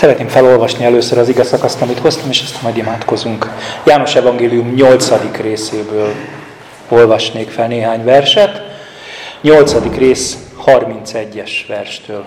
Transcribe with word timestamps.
Szeretném 0.00 0.28
felolvasni 0.28 0.84
először 0.84 1.18
az 1.18 1.28
igaz 1.28 1.48
szakaszt, 1.48 1.82
amit 1.82 1.98
hoztam, 1.98 2.30
és 2.30 2.42
ezt 2.42 2.62
majd 2.62 2.76
imádkozunk. 2.76 3.50
János 3.86 4.14
Evangélium 4.14 4.74
8. 4.74 5.40
részéből 5.40 6.12
olvasnék 6.88 7.50
fel 7.50 7.66
néhány 7.66 8.04
verset. 8.04 8.62
8. 9.40 9.96
rész 9.96 10.38
31-es 10.66 11.50
verstől. 11.68 12.24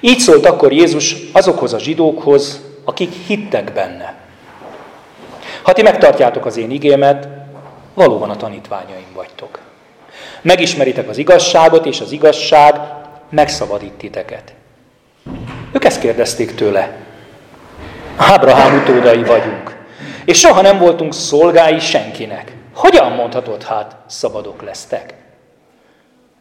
Így 0.00 0.18
szólt 0.18 0.46
akkor 0.46 0.72
Jézus 0.72 1.16
azokhoz 1.32 1.72
a 1.72 1.78
zsidókhoz, 1.78 2.60
akik 2.84 3.12
hittek 3.26 3.72
benne. 3.72 4.14
Ha 5.62 5.72
ti 5.72 5.82
megtartjátok 5.82 6.46
az 6.46 6.56
én 6.56 6.70
igémet, 6.70 7.28
valóban 7.94 8.30
a 8.30 8.36
tanítványaim 8.36 9.12
vagytok. 9.14 9.58
Megismeritek 10.42 11.08
az 11.08 11.18
igazságot, 11.18 11.86
és 11.86 12.00
az 12.00 12.12
igazság 12.12 12.74
megszabadít 13.30 13.92
titeket. 13.92 14.52
Ők 15.72 15.84
ezt 15.84 16.00
kérdezték 16.00 16.54
tőle. 16.54 16.96
Ábrahám 18.16 18.76
utódai 18.76 19.22
vagyunk, 19.24 19.76
és 20.24 20.38
soha 20.38 20.60
nem 20.60 20.78
voltunk 20.78 21.14
szolgái 21.14 21.78
senkinek. 21.78 22.52
Hogyan 22.74 23.12
mondhatod 23.12 23.62
hát, 23.62 23.96
szabadok 24.06 24.62
lesztek? 24.62 25.14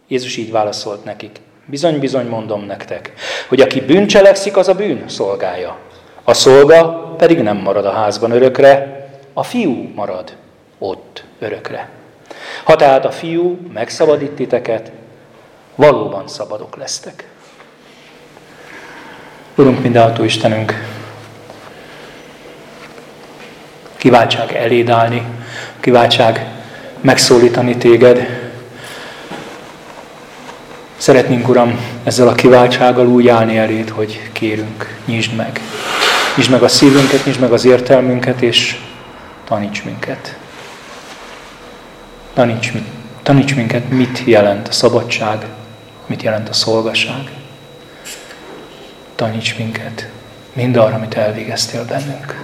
Jézus 0.07 0.37
így 0.37 0.51
válaszolt 0.51 1.03
nekik. 1.03 1.39
Bizony, 1.65 1.99
bizony 1.99 2.27
mondom 2.27 2.65
nektek, 2.65 3.13
hogy 3.47 3.61
aki 3.61 3.81
bűncselekszik, 3.81 4.57
az 4.57 4.67
a 4.67 4.73
bűn 4.73 5.03
szolgája. 5.07 5.77
A 6.23 6.33
szolga 6.33 7.13
pedig 7.17 7.41
nem 7.41 7.57
marad 7.57 7.85
a 7.85 7.91
házban 7.91 8.31
örökre, 8.31 9.07
a 9.33 9.43
fiú 9.43 9.91
marad 9.95 10.35
ott 10.77 11.23
örökre. 11.39 11.89
Ha 12.63 12.75
tehát 12.75 13.05
a 13.05 13.11
fiú 13.11 13.57
megszabadít 13.73 14.31
titeket, 14.31 14.91
valóban 15.75 16.27
szabadok 16.27 16.75
lesztek. 16.75 17.27
Urunk, 19.59 19.81
mindenható 19.81 20.23
Istenünk, 20.23 20.85
kiváltság 23.95 24.51
eléd 24.51 24.89
állni, 24.89 25.23
kiváltság 25.79 26.45
megszólítani 27.01 27.77
téged. 27.77 28.27
Szeretnénk, 30.97 31.47
Uram, 31.47 31.79
ezzel 32.03 32.27
a 32.27 32.33
kiváltsággal 32.33 33.07
úgy 33.07 33.27
állni 33.27 33.57
eléd, 33.57 33.89
hogy 33.89 34.29
kérünk, 34.31 34.97
nyisd 35.05 35.35
meg. 35.35 35.61
Nyisd 36.35 36.51
meg 36.51 36.63
a 36.63 36.67
szívünket, 36.67 37.25
nyisd 37.25 37.39
meg 37.39 37.51
az 37.51 37.65
értelmünket, 37.65 38.41
és 38.41 38.79
taníts 39.43 39.83
minket. 39.83 40.37
Taníts, 42.33 42.71
taníts 43.23 43.55
minket, 43.55 43.89
mit 43.89 44.21
jelent 44.25 44.67
a 44.67 44.71
szabadság, 44.71 45.45
mit 46.05 46.21
jelent 46.21 46.49
a 46.49 46.53
szolgaság. 46.53 47.36
Taníts 49.17 49.57
minket 49.57 50.09
mindarra, 50.53 50.95
amit 50.95 51.13
elvégeztél 51.13 51.85
bennünk. 51.85 52.43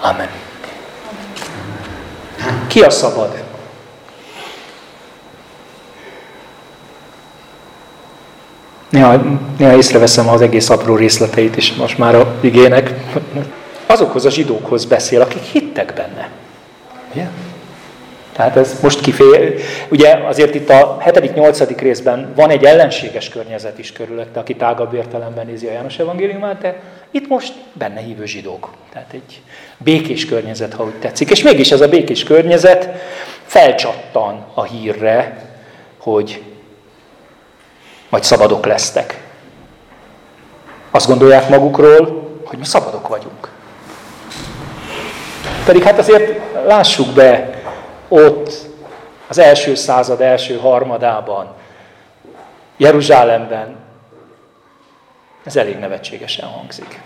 Amen. 0.00 0.28
Ki 2.66 2.80
a 2.80 2.90
szabad? 2.90 3.42
Néha, 8.88 9.22
néha 9.58 9.76
észreveszem 9.76 10.28
az 10.28 10.40
egész 10.40 10.70
apró 10.70 10.96
részleteit 10.96 11.56
is 11.56 11.74
most 11.74 11.98
már 11.98 12.14
a 12.14 12.34
igének. 12.40 12.94
Azokhoz 13.86 14.24
a 14.24 14.30
zsidókhoz 14.30 14.84
beszél, 14.84 15.20
akik 15.20 15.42
hittek 15.42 15.92
benne. 15.94 16.28
Ugye? 17.12 17.28
Tehát 18.34 18.56
ez 18.56 18.80
most 18.82 19.00
kifél. 19.00 19.54
Ugye 19.88 20.14
azért 20.26 20.54
itt 20.54 20.70
a 20.70 20.98
7.-8. 21.04 21.74
részben 21.78 22.32
van 22.36 22.50
egy 22.50 22.64
ellenséges 22.64 23.28
környezet 23.28 23.78
is 23.78 23.92
körülötte, 23.92 24.40
aki 24.40 24.56
tágabb 24.56 24.94
értelemben 24.94 25.46
nézi 25.46 25.66
a 25.66 25.72
János 25.72 25.98
evangéliumát, 25.98 26.60
de 26.60 26.80
itt 27.10 27.28
most 27.28 27.52
benne 27.72 28.00
hívő 28.00 28.26
zsidók. 28.26 28.70
Tehát 28.92 29.12
egy 29.12 29.40
békés 29.78 30.26
környezet, 30.26 30.74
ha 30.74 30.84
úgy 30.84 30.98
tetszik. 30.98 31.30
És 31.30 31.42
mégis 31.42 31.72
ez 31.72 31.80
a 31.80 31.88
békés 31.88 32.22
környezet 32.22 32.88
felcsattan 33.46 34.46
a 34.54 34.62
hírre, 34.64 35.42
hogy 35.98 36.42
majd 38.08 38.24
szabadok 38.24 38.66
lesztek. 38.66 39.22
Azt 40.90 41.06
gondolják 41.06 41.48
magukról, 41.48 42.30
hogy 42.44 42.58
mi 42.58 42.64
szabadok 42.64 43.08
vagyunk. 43.08 43.48
Pedig 45.66 45.82
hát 45.82 45.98
azért 45.98 46.40
lássuk 46.66 47.08
be, 47.08 47.53
ott 48.08 48.52
az 49.28 49.38
első 49.38 49.74
század 49.74 50.20
első 50.20 50.58
harmadában, 50.58 51.52
Jeruzsálemben, 52.76 53.76
ez 55.44 55.56
elég 55.56 55.78
nevetségesen 55.78 56.48
hangzik. 56.48 57.00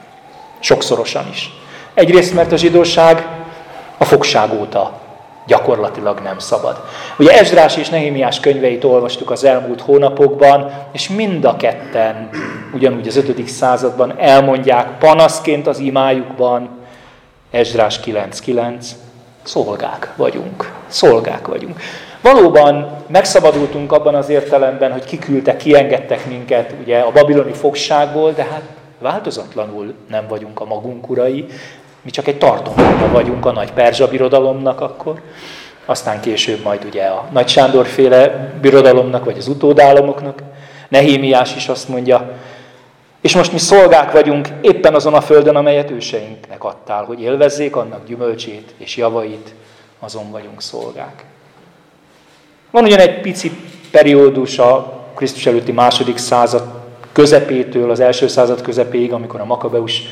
Sokszorosan 0.59 1.29
is. 1.31 1.51
Egyrészt, 1.95 2.35
mert 2.35 2.53
a 2.53 2.57
zsidóság 2.57 3.27
a 3.99 4.05
fogság 4.05 4.53
óta 4.53 5.01
gyakorlatilag 5.47 6.21
nem 6.21 6.39
szabad. 6.39 6.85
Ugye 7.19 7.39
Ezrás 7.39 7.77
és 7.77 7.89
Nehémiás 7.89 8.41
könyveit 8.41 8.85
olvastuk 8.85 9.31
az 9.31 9.45
elmúlt 9.45 9.81
hónapokban, 9.81 10.73
és 10.93 11.09
mind 11.09 11.45
a 11.45 11.57
ketten, 11.57 12.29
ugyanúgy 12.73 13.09
az 13.09 13.17
5. 13.17 13.49
században 13.49 14.15
elmondják 14.19 14.99
panaszként 14.99 15.67
az 15.67 15.79
imájukban, 15.79 16.69
Ezrás 17.51 18.01
9.9, 18.01 18.87
szolgák 19.43 20.13
vagyunk. 20.17 20.78
Szolgák 20.89 21.47
vagyunk. 21.47 21.81
Valóban 22.21 23.05
megszabadultunk 23.07 23.93
abban 23.93 24.15
az 24.15 24.29
értelemben, 24.29 24.93
hogy 24.93 25.05
kiküldtek, 25.05 25.57
kiengedtek 25.57 26.27
minket 26.27 26.75
ugye 26.83 26.99
a 26.99 27.13
babiloni 27.13 27.53
fogságból, 27.53 28.33
de 28.33 28.43
hát 28.43 28.63
változatlanul 28.99 29.95
nem 30.09 30.27
vagyunk 30.29 30.61
a 30.61 30.65
magunk 30.65 31.11
urai, 31.11 31.47
mi 32.03 32.11
csak 32.11 32.27
egy 32.27 32.39
tartománya 32.39 33.09
vagyunk 33.13 33.47
a 33.47 33.53
nagy 33.53 33.73
perzsa 33.73 34.09
birodalomnak 34.09 34.81
akkor, 34.81 35.21
aztán 35.87 36.21
később 36.21 36.63
majd 36.63 36.85
ugye 36.85 37.05
a 37.05 37.25
Nagy 37.33 37.49
Sándor 37.49 37.87
féle 37.87 38.53
birodalomnak, 38.61 39.25
vagy 39.25 39.39
az 39.39 39.49
utódállamoknak. 39.49 40.43
Nehémiás 40.89 41.57
is 41.57 41.69
azt 41.69 41.89
mondja, 41.89 42.31
és 43.21 43.37
most 43.37 43.53
mi 43.53 43.59
szolgák 43.59 44.13
vagyunk 44.13 44.49
éppen 44.61 44.95
azon 44.95 45.15
a 45.15 45.21
földön, 45.21 45.57
amelyet 45.57 45.91
őseinknek 45.91 46.65
adtál, 46.65 47.05
hogy 47.05 47.23
élvezzék 47.23 47.77
annak 47.77 48.07
gyümölcsét 48.07 48.75
és 48.79 48.97
javait, 48.97 49.55
azon 49.99 50.31
vagyunk 50.31 50.63
szolgák. 50.63 51.25
Van 52.71 52.85
ugyan 52.85 52.99
egy 52.99 53.21
pici 53.21 53.51
periódus 53.91 54.59
a 54.59 55.03
Krisztus 55.15 55.47
előtti 55.47 55.73
második 55.73 56.17
század 56.17 56.63
közepétől 57.13 57.91
az 57.91 58.01
első 58.01 58.27
század 58.27 58.61
közepéig, 58.61 59.13
amikor 59.13 59.41
a 59.41 59.45
Makabeus, 59.45 60.03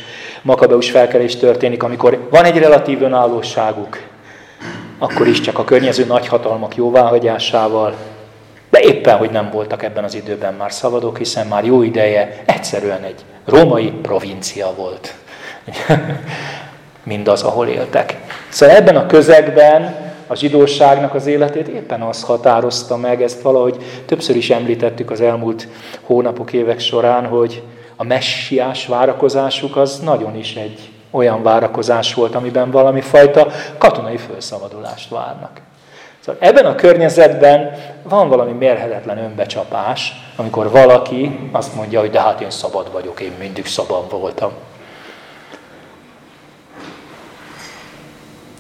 Makabeus 0.43 0.91
felkelés 0.91 1.37
történik, 1.37 1.83
amikor 1.83 2.29
van 2.31 2.45
egy 2.45 2.59
relatív 2.59 3.03
önállóságuk, 3.03 3.99
akkor 4.99 5.27
is 5.27 5.41
csak 5.41 5.59
a 5.59 5.65
környező 5.65 6.05
nagyhatalmak 6.05 6.77
jóváhagyásával, 6.77 7.95
de 8.71 8.81
éppen, 8.81 9.17
hogy 9.17 9.31
nem 9.31 9.51
voltak 9.51 9.83
ebben 9.83 10.05
az 10.05 10.15
időben 10.15 10.55
már 10.55 10.73
szabadok, 10.73 11.19
hiszen 11.19 11.47
már 11.47 11.65
jó 11.65 11.83
ideje 11.83 12.43
egyszerűen 12.47 13.03
egy 13.03 13.25
római 13.45 13.91
provincia 14.03 14.75
volt. 14.75 15.15
Mindaz, 17.06 17.43
ahol 17.43 17.67
éltek. 17.67 18.17
Szóval 18.49 18.77
ebben 18.77 18.97
a 18.97 19.06
közegben 19.06 19.94
a 20.27 20.34
zsidóságnak 20.34 21.15
az 21.15 21.27
életét 21.27 21.69
éppen 21.69 22.03
az 22.03 22.22
határozta 22.22 22.97
meg, 22.97 23.22
ezt 23.22 23.43
valahogy 23.43 23.77
többször 24.06 24.37
is 24.37 24.50
említettük 24.50 25.11
az 25.11 25.21
elmúlt 25.21 25.69
hónapok, 26.03 26.53
évek 26.53 26.78
során, 26.78 27.27
hogy 27.27 27.62
a 27.97 28.05
messiás 28.05 28.87
várakozásuk 28.87 29.77
az 29.77 29.99
nagyon 29.99 30.37
is 30.37 30.55
egy 30.55 30.91
olyan 31.11 31.43
várakozás 31.43 32.15
volt, 32.15 32.34
amiben 32.34 32.71
valami 32.71 33.00
fajta 33.00 33.47
katonai 33.78 34.16
felszabadulást 34.16 35.11
várnak. 35.11 35.61
Szóval 36.21 36.41
ebben 36.41 36.66
a 36.66 36.75
környezetben 36.75 37.71
van 38.03 38.28
valami 38.28 38.53
mérhetetlen 38.53 39.19
önbecsapás, 39.19 40.13
amikor 40.36 40.71
valaki 40.71 41.48
azt 41.53 41.75
mondja, 41.75 42.01
hogy 42.01 42.10
de 42.10 42.21
hát 42.21 42.41
én 42.41 42.51
szabad 42.51 42.92
vagyok, 42.92 43.21
én 43.21 43.33
mindig 43.39 43.66
szabad 43.66 44.10
voltam. 44.10 44.51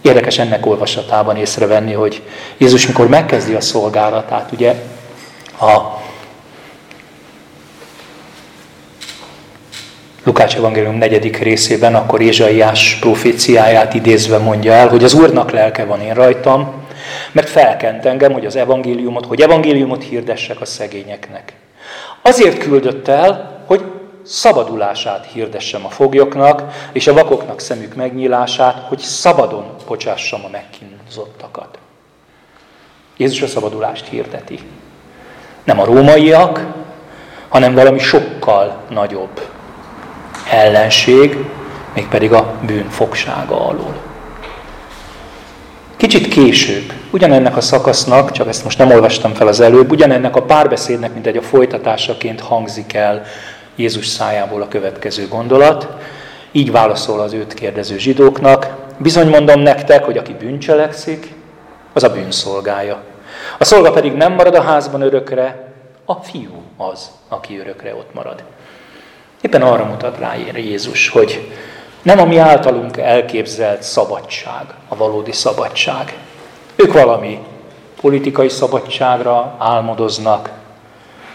Érdekes 0.06 0.38
ennek 0.38 0.66
olvasatában 0.66 1.36
észrevenni, 1.36 1.92
hogy 1.92 2.22
Jézus 2.58 2.86
mikor 2.86 3.08
megkezdi 3.08 3.54
a 3.54 3.60
szolgálatát, 3.60 4.52
ugye 4.52 4.74
a 5.60 5.80
Lukács 10.24 10.56
evangélium 10.56 10.94
negyedik 10.94 11.38
részében, 11.38 11.94
akkor 11.94 12.20
Ézsaiás 12.20 12.96
proféciáját 13.00 13.94
idézve 13.94 14.38
mondja 14.38 14.72
el, 14.72 14.88
hogy 14.88 15.04
az 15.04 15.14
Úrnak 15.14 15.50
lelke 15.50 15.84
van 15.84 16.00
én 16.00 16.14
rajtam, 16.14 16.74
mert 17.32 17.48
felkent 17.48 18.04
engem, 18.04 18.32
hogy 18.32 18.46
az 18.46 18.56
evangéliumot, 18.56 19.26
hogy 19.26 19.40
evangéliumot 19.40 20.02
hirdessek 20.02 20.60
a 20.60 20.64
szegényeknek. 20.64 21.52
Azért 22.22 22.58
küldött 22.58 23.08
el, 23.08 23.62
hogy 23.66 23.84
szabadulását 24.22 25.28
hirdessem 25.32 25.84
a 25.84 25.90
foglyoknak, 25.90 26.62
és 26.92 27.06
a 27.06 27.14
vakoknak 27.14 27.60
szemük 27.60 27.94
megnyílását, 27.94 28.84
hogy 28.88 28.98
szabadon 28.98 29.75
bocsássam 29.86 30.44
a 30.44 30.48
megkínzottakat. 30.48 31.78
Jézus 33.16 33.42
a 33.42 33.46
szabadulást 33.46 34.08
hirdeti. 34.08 34.58
Nem 35.64 35.80
a 35.80 35.84
rómaiak, 35.84 36.66
hanem 37.48 37.74
valami 37.74 37.98
sokkal 37.98 38.82
nagyobb. 38.88 39.40
ellenség, 40.50 41.36
mégpedig 41.94 42.32
a 42.32 42.54
bűn 42.66 42.88
fogsága 42.88 43.66
alól. 43.66 43.96
Kicsit 45.96 46.28
később, 46.28 46.92
ugyanennek 47.10 47.56
a 47.56 47.60
szakasznak, 47.60 48.30
csak 48.30 48.48
ezt 48.48 48.64
most 48.64 48.78
nem 48.78 48.90
olvastam 48.90 49.34
fel 49.34 49.46
az 49.46 49.60
előbb, 49.60 49.90
ugyanennek 49.90 50.36
a 50.36 50.42
párbeszédnek, 50.42 51.12
mint 51.12 51.26
egy 51.26 51.36
a 51.36 51.42
folytatásaként 51.42 52.40
hangzik 52.40 52.92
el 52.92 53.22
Jézus 53.76 54.06
szájából 54.06 54.62
a 54.62 54.68
következő 54.68 55.28
gondolat. 55.28 55.88
Így 56.52 56.70
válaszol 56.70 57.20
az 57.20 57.32
őt 57.32 57.54
kérdező 57.54 57.98
zsidóknak, 57.98 58.85
bizony 58.98 59.28
mondom 59.28 59.60
nektek, 59.60 60.04
hogy 60.04 60.18
aki 60.18 60.32
bűncselekszik, 60.32 61.34
az 61.92 62.02
a 62.02 62.12
bűnszolgája. 62.12 63.02
A 63.58 63.64
szolga 63.64 63.90
pedig 63.90 64.12
nem 64.12 64.32
marad 64.32 64.54
a 64.54 64.62
házban 64.62 65.00
örökre, 65.00 65.72
a 66.04 66.14
fiú 66.14 66.62
az, 66.76 67.10
aki 67.28 67.58
örökre 67.58 67.94
ott 67.94 68.14
marad. 68.14 68.42
Éppen 69.40 69.62
arra 69.62 69.84
mutat 69.84 70.18
rá 70.18 70.34
Jézus, 70.54 71.08
hogy 71.08 71.52
nem 72.02 72.18
a 72.18 72.24
mi 72.24 72.36
általunk 72.36 72.96
elképzelt 72.96 73.82
szabadság, 73.82 74.64
a 74.88 74.96
valódi 74.96 75.32
szabadság. 75.32 76.16
Ők 76.76 76.92
valami 76.92 77.38
politikai 78.00 78.48
szabadságra 78.48 79.54
álmodoznak, 79.58 80.50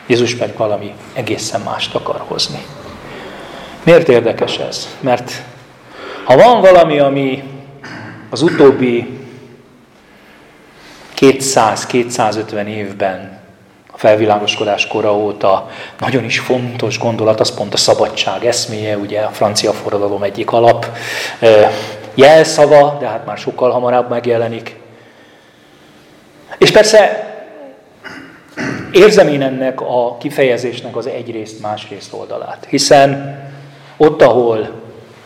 Jézus 0.06 0.36
pedig 0.36 0.58
valami 0.58 0.94
egészen 1.14 1.62
mást 1.62 1.96
akar 1.96 2.24
hozni. 2.28 2.66
Miért 3.84 4.10
érdekes 4.10 4.58
ez? 4.58 4.88
Mert 5.00 5.32
ha 6.24 6.36
van 6.36 6.62
valami, 6.62 7.00
ami 7.00 7.44
az 8.32 8.42
utóbbi 8.42 9.20
200-250 11.20 12.66
évben 12.66 13.40
a 13.92 13.98
felvilágoskodás 13.98 14.88
kora 14.88 15.16
óta 15.16 15.70
nagyon 16.00 16.24
is 16.24 16.40
fontos 16.40 17.00
gondolat, 17.00 17.40
az 17.40 17.54
pont 17.54 17.74
a 17.74 17.78
szabadság 17.78 18.46
eszméje, 18.46 18.98
ugye 18.98 19.22
a 19.22 19.30
francia 19.30 19.72
forradalom 19.74 20.24
egyik 20.24 20.52
alap 20.52 20.86
jelszava, 22.14 22.98
de 23.00 23.08
hát 23.08 23.26
már 23.26 23.38
sokkal 23.38 23.72
hamarabb 23.72 24.10
megjelenik. 24.10 24.76
És 26.58 26.72
persze 26.72 27.30
érzem 28.92 29.28
én 29.28 29.42
ennek 29.42 29.82
a 29.82 30.18
kifejezésnek 30.18 30.96
az 30.96 31.08
egyrészt, 31.08 31.62
másrészt 31.62 32.14
oldalát. 32.14 32.68
Hiszen 32.70 33.40
ott, 33.98 34.22
ahol 34.22 34.70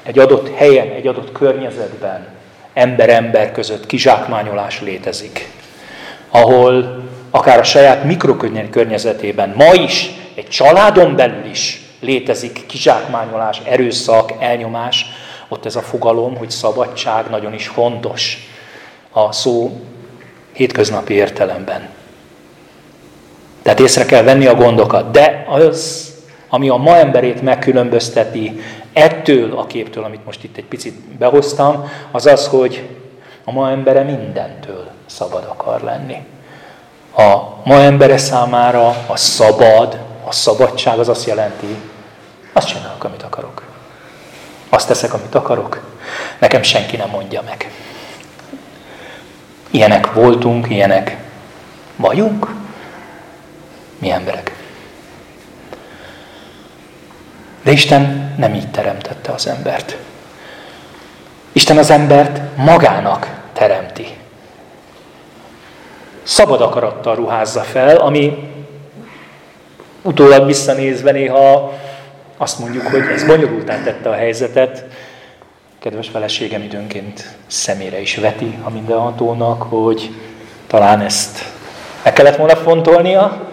egy 0.03 0.19
adott 0.19 0.55
helyen, 0.55 0.87
egy 0.87 1.07
adott 1.07 1.31
környezetben 1.31 2.34
ember-ember 2.75 3.51
között 3.51 3.85
kizsákmányolás 3.85 4.81
létezik, 4.81 5.49
ahol 6.29 7.03
akár 7.31 7.59
a 7.59 7.63
saját 7.63 8.03
mikrokörnyezetében 8.03 9.53
ma 9.57 9.73
is, 9.73 10.09
egy 10.35 10.47
családon 10.47 11.15
belül 11.15 11.45
is 11.45 11.81
létezik 11.99 12.65
kizsákmányolás, 12.65 13.61
erőszak, 13.65 14.31
elnyomás, 14.39 15.05
ott 15.47 15.65
ez 15.65 15.75
a 15.75 15.81
fogalom, 15.81 16.37
hogy 16.37 16.49
szabadság 16.49 17.29
nagyon 17.29 17.53
is 17.53 17.67
fontos 17.67 18.47
a 19.11 19.31
szó 19.31 19.81
hétköznapi 20.53 21.13
értelemben. 21.13 21.89
Tehát 23.61 23.79
észre 23.79 24.05
kell 24.05 24.23
venni 24.23 24.45
a 24.45 24.55
gondokat. 24.55 25.11
De 25.11 25.45
az, 25.49 26.09
ami 26.49 26.69
a 26.69 26.75
ma 26.75 26.97
emberét 26.97 27.41
megkülönbözteti 27.41 28.61
ettől 28.95 29.57
a 29.57 29.65
képtől, 29.65 30.03
amit 30.03 30.25
most 30.25 30.43
itt 30.43 30.57
egy 30.57 30.65
picit 30.65 30.93
behoztam, 30.93 31.89
az 32.11 32.25
az, 32.25 32.47
hogy 32.47 32.89
a 33.43 33.51
ma 33.51 33.69
embere 33.69 34.03
mindentől 34.03 34.87
szabad 35.05 35.43
akar 35.47 35.81
lenni. 35.81 36.17
A 37.17 37.35
ma 37.63 37.75
embere 37.75 38.17
számára 38.17 38.87
a 39.07 39.17
szabad, 39.17 39.99
a 40.25 40.31
szabadság 40.31 40.99
az 40.99 41.09
azt 41.09 41.27
jelenti, 41.27 41.75
azt 42.53 42.67
csinálok, 42.67 43.03
amit 43.03 43.23
akarok. 43.23 43.63
Azt 44.69 44.87
teszek, 44.87 45.13
amit 45.13 45.35
akarok. 45.35 45.81
Nekem 46.39 46.61
senki 46.61 46.95
nem 46.95 47.09
mondja 47.09 47.41
meg. 47.41 47.71
Ilyenek 49.69 50.13
voltunk, 50.13 50.69
ilyenek 50.69 51.17
vagyunk, 51.95 52.53
mi 53.97 54.09
emberek. 54.11 54.54
De 57.65 57.71
Isten 57.71 58.33
nem 58.37 58.53
így 58.53 58.71
teremtette 58.71 59.31
az 59.31 59.47
embert. 59.47 59.97
Isten 61.51 61.77
az 61.77 61.89
embert 61.89 62.41
magának 62.57 63.29
teremti. 63.53 64.07
Szabad 66.23 66.61
akarattal 66.61 67.15
ruházza 67.15 67.61
fel, 67.61 67.97
ami 67.97 68.49
utólag 70.01 70.45
visszanézve 70.45 71.11
néha 71.11 71.73
azt 72.37 72.59
mondjuk, 72.59 72.87
hogy 72.87 73.01
ez 73.13 73.23
bonyolultán 73.23 73.83
tette 73.83 74.09
a 74.09 74.15
helyzetet. 74.15 74.85
Kedves 75.79 76.07
feleségem 76.09 76.61
időnként 76.61 77.35
szemére 77.47 78.01
is 78.01 78.15
veti 78.15 78.57
a 78.63 78.69
mindenhatónak, 78.69 79.61
hogy 79.61 80.11
talán 80.67 81.01
ezt 81.01 81.43
meg 82.03 82.13
kellett 82.13 82.35
volna 82.35 82.55
fontolnia, 82.55 83.49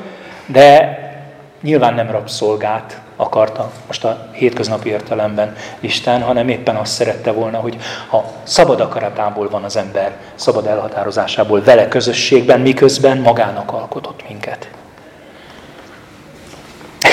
de 0.47 1.01
nyilván 1.63 1.95
nem 1.95 2.11
rabszolgát 2.11 3.01
akarta 3.17 3.71
most 3.87 4.05
a 4.05 4.27
hétköznapi 4.33 4.89
értelemben 4.89 5.57
Isten, 5.81 6.23
hanem 6.23 6.49
éppen 6.49 6.77
azt 6.77 6.93
szerette 6.93 7.33
volna, 7.33 7.59
hogy 7.59 7.77
ha 8.09 8.25
szabad 8.43 8.81
akaratából 8.81 9.49
van 9.49 9.65
az 9.65 9.77
ember, 9.77 10.17
szabad 10.35 10.67
elhatározásából 10.67 11.63
vele 11.63 11.89
közösségben, 11.89 12.61
miközben 12.61 13.19
magának 13.19 13.73
alkotott 13.73 14.29
minket. 14.29 14.69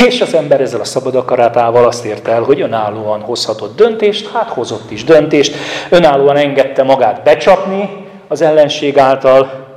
És 0.05 0.21
az 0.21 0.33
ember 0.33 0.61
ezzel 0.61 0.79
a 0.79 0.83
szabad 0.83 1.15
akaratával 1.15 1.85
azt 1.85 2.05
érte 2.05 2.31
el, 2.31 2.41
hogy 2.41 2.61
önállóan 2.61 3.21
hozhatott 3.21 3.75
döntést, 3.75 4.31
hát 4.31 4.49
hozott 4.49 4.91
is 4.91 5.03
döntést, 5.03 5.55
önállóan 5.89 6.35
engedte 6.35 6.83
magát 6.83 7.23
becsapni 7.23 8.07
az 8.27 8.41
ellenség 8.41 8.97
által, 8.97 9.68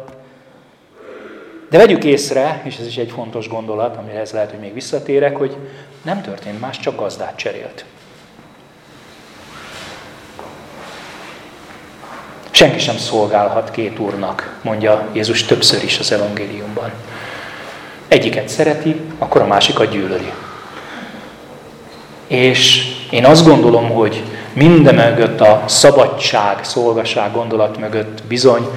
de 1.72 1.78
vegyük 1.78 2.04
észre, 2.04 2.62
és 2.64 2.76
ez 2.76 2.86
is 2.86 2.96
egy 2.96 3.10
fontos 3.10 3.48
gondolat, 3.48 3.96
amihez 3.96 4.30
lehet, 4.30 4.50
hogy 4.50 4.58
még 4.58 4.74
visszatérek, 4.74 5.36
hogy 5.36 5.56
nem 6.02 6.22
történt 6.22 6.60
más, 6.60 6.78
csak 6.78 6.96
gazdát 6.96 7.36
cserélt. 7.36 7.84
Senki 12.50 12.78
sem 12.78 12.96
szolgálhat 12.96 13.70
két 13.70 13.98
úrnak, 13.98 14.58
mondja 14.62 15.08
Jézus 15.12 15.44
többször 15.44 15.84
is 15.84 15.98
az 15.98 16.12
evangéliumban. 16.12 16.92
Egyiket 18.08 18.48
szereti, 18.48 19.00
akkor 19.18 19.40
a 19.40 19.46
másikat 19.46 19.90
gyűlöli. 19.90 20.32
És 22.26 22.92
én 23.10 23.24
azt 23.24 23.46
gondolom, 23.46 23.90
hogy 23.90 24.22
minden 24.52 24.94
mögött 24.94 25.40
a 25.40 25.62
szabadság, 25.66 26.64
szolgaság 26.64 27.32
gondolat 27.32 27.78
mögött 27.78 28.22
bizony 28.22 28.68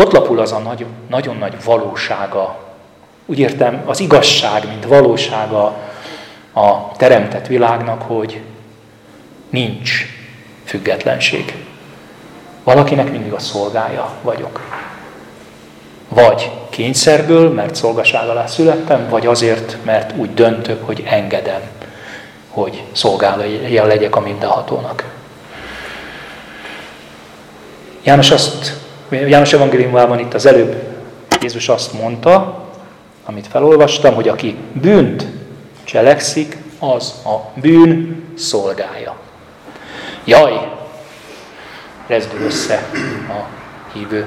ott 0.00 0.12
lapul 0.12 0.38
az 0.38 0.52
a 0.52 0.58
nagyon, 0.58 0.88
nagyon 1.08 1.36
nagy 1.36 1.64
valósága, 1.64 2.58
úgy 3.26 3.38
értem, 3.38 3.82
az 3.86 4.00
igazság, 4.00 4.68
mint 4.68 4.86
valósága 4.86 5.76
a 6.52 6.92
teremtett 6.96 7.46
világnak, 7.46 8.02
hogy 8.02 8.40
nincs 9.50 10.06
függetlenség. 10.64 11.54
Valakinek 12.64 13.10
mindig 13.10 13.32
a 13.32 13.38
szolgája 13.38 14.10
vagyok. 14.22 14.60
Vagy 16.08 16.50
kényszerből, 16.68 17.50
mert 17.50 17.74
szolgaság 17.74 18.28
alá 18.28 18.46
születtem, 18.46 19.08
vagy 19.08 19.26
azért, 19.26 19.76
mert 19.84 20.16
úgy 20.16 20.34
döntök, 20.34 20.86
hogy 20.86 21.02
engedem, 21.06 21.60
hogy 22.48 22.82
szolgálja 22.92 23.84
legyek 23.84 24.16
a 24.16 24.20
mindenhatónak. 24.20 25.04
János 28.02 28.30
azt 28.30 28.76
János 29.10 29.52
evangéliumában 29.52 30.18
itt 30.18 30.34
az 30.34 30.46
előbb 30.46 30.82
Jézus 31.40 31.68
azt 31.68 31.92
mondta, 31.92 32.64
amit 33.24 33.46
felolvastam, 33.46 34.14
hogy 34.14 34.28
aki 34.28 34.56
bűnt 34.72 35.26
cselekszik, 35.84 36.56
az 36.78 37.14
a 37.24 37.60
bűn 37.60 38.24
szolgája. 38.36 39.16
Jaj, 40.24 40.68
rezdül 42.06 42.40
össze 42.40 42.88
a 43.28 43.46
hívő, 43.92 44.26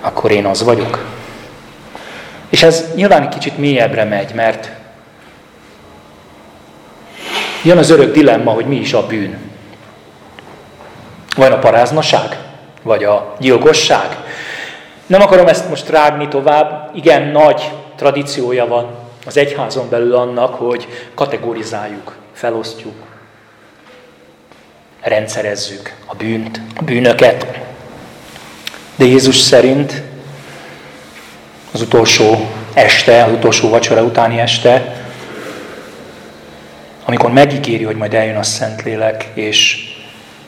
akkor 0.00 0.30
én 0.30 0.46
az 0.46 0.62
vagyok. 0.62 1.04
És 2.48 2.62
ez 2.62 2.84
nyilván 2.94 3.30
kicsit 3.30 3.58
mélyebbre 3.58 4.04
megy, 4.04 4.34
mert 4.34 4.70
jön 7.62 7.78
az 7.78 7.90
örök 7.90 8.12
dilemma, 8.12 8.50
hogy 8.50 8.66
mi 8.66 8.76
is 8.76 8.92
a 8.92 9.06
bűn. 9.06 9.38
Van 11.36 11.52
a 11.52 11.58
paráznaság? 11.58 12.45
Vagy 12.86 13.04
a 13.04 13.34
gyilkosság. 13.38 14.16
Nem 15.06 15.20
akarom 15.20 15.46
ezt 15.46 15.68
most 15.68 15.88
rágni 15.88 16.28
tovább, 16.28 16.90
igen 16.94 17.22
nagy 17.22 17.72
tradíciója 17.96 18.66
van 18.66 18.90
az 19.26 19.36
egyházon 19.36 19.88
belül 19.88 20.14
annak, 20.14 20.54
hogy 20.54 20.88
kategorizáljuk, 21.14 22.16
felosztjuk, 22.32 22.94
rendszerezzük 25.00 25.94
a 26.06 26.14
bűnt, 26.14 26.60
a 26.76 26.82
bűnöket. 26.82 27.46
De 28.96 29.04
Jézus 29.04 29.36
szerint 29.36 30.02
az 31.72 31.80
utolsó 31.80 32.50
este, 32.74 33.24
az 33.24 33.32
utolsó 33.32 33.68
vacsora 33.68 34.02
utáni 34.02 34.38
este 34.38 35.04
amikor 37.08 37.32
megígéri, 37.32 37.84
hogy 37.84 37.96
majd 37.96 38.14
eljön 38.14 38.36
a 38.36 38.42
Szentlélek, 38.42 39.26
és 39.34 39.78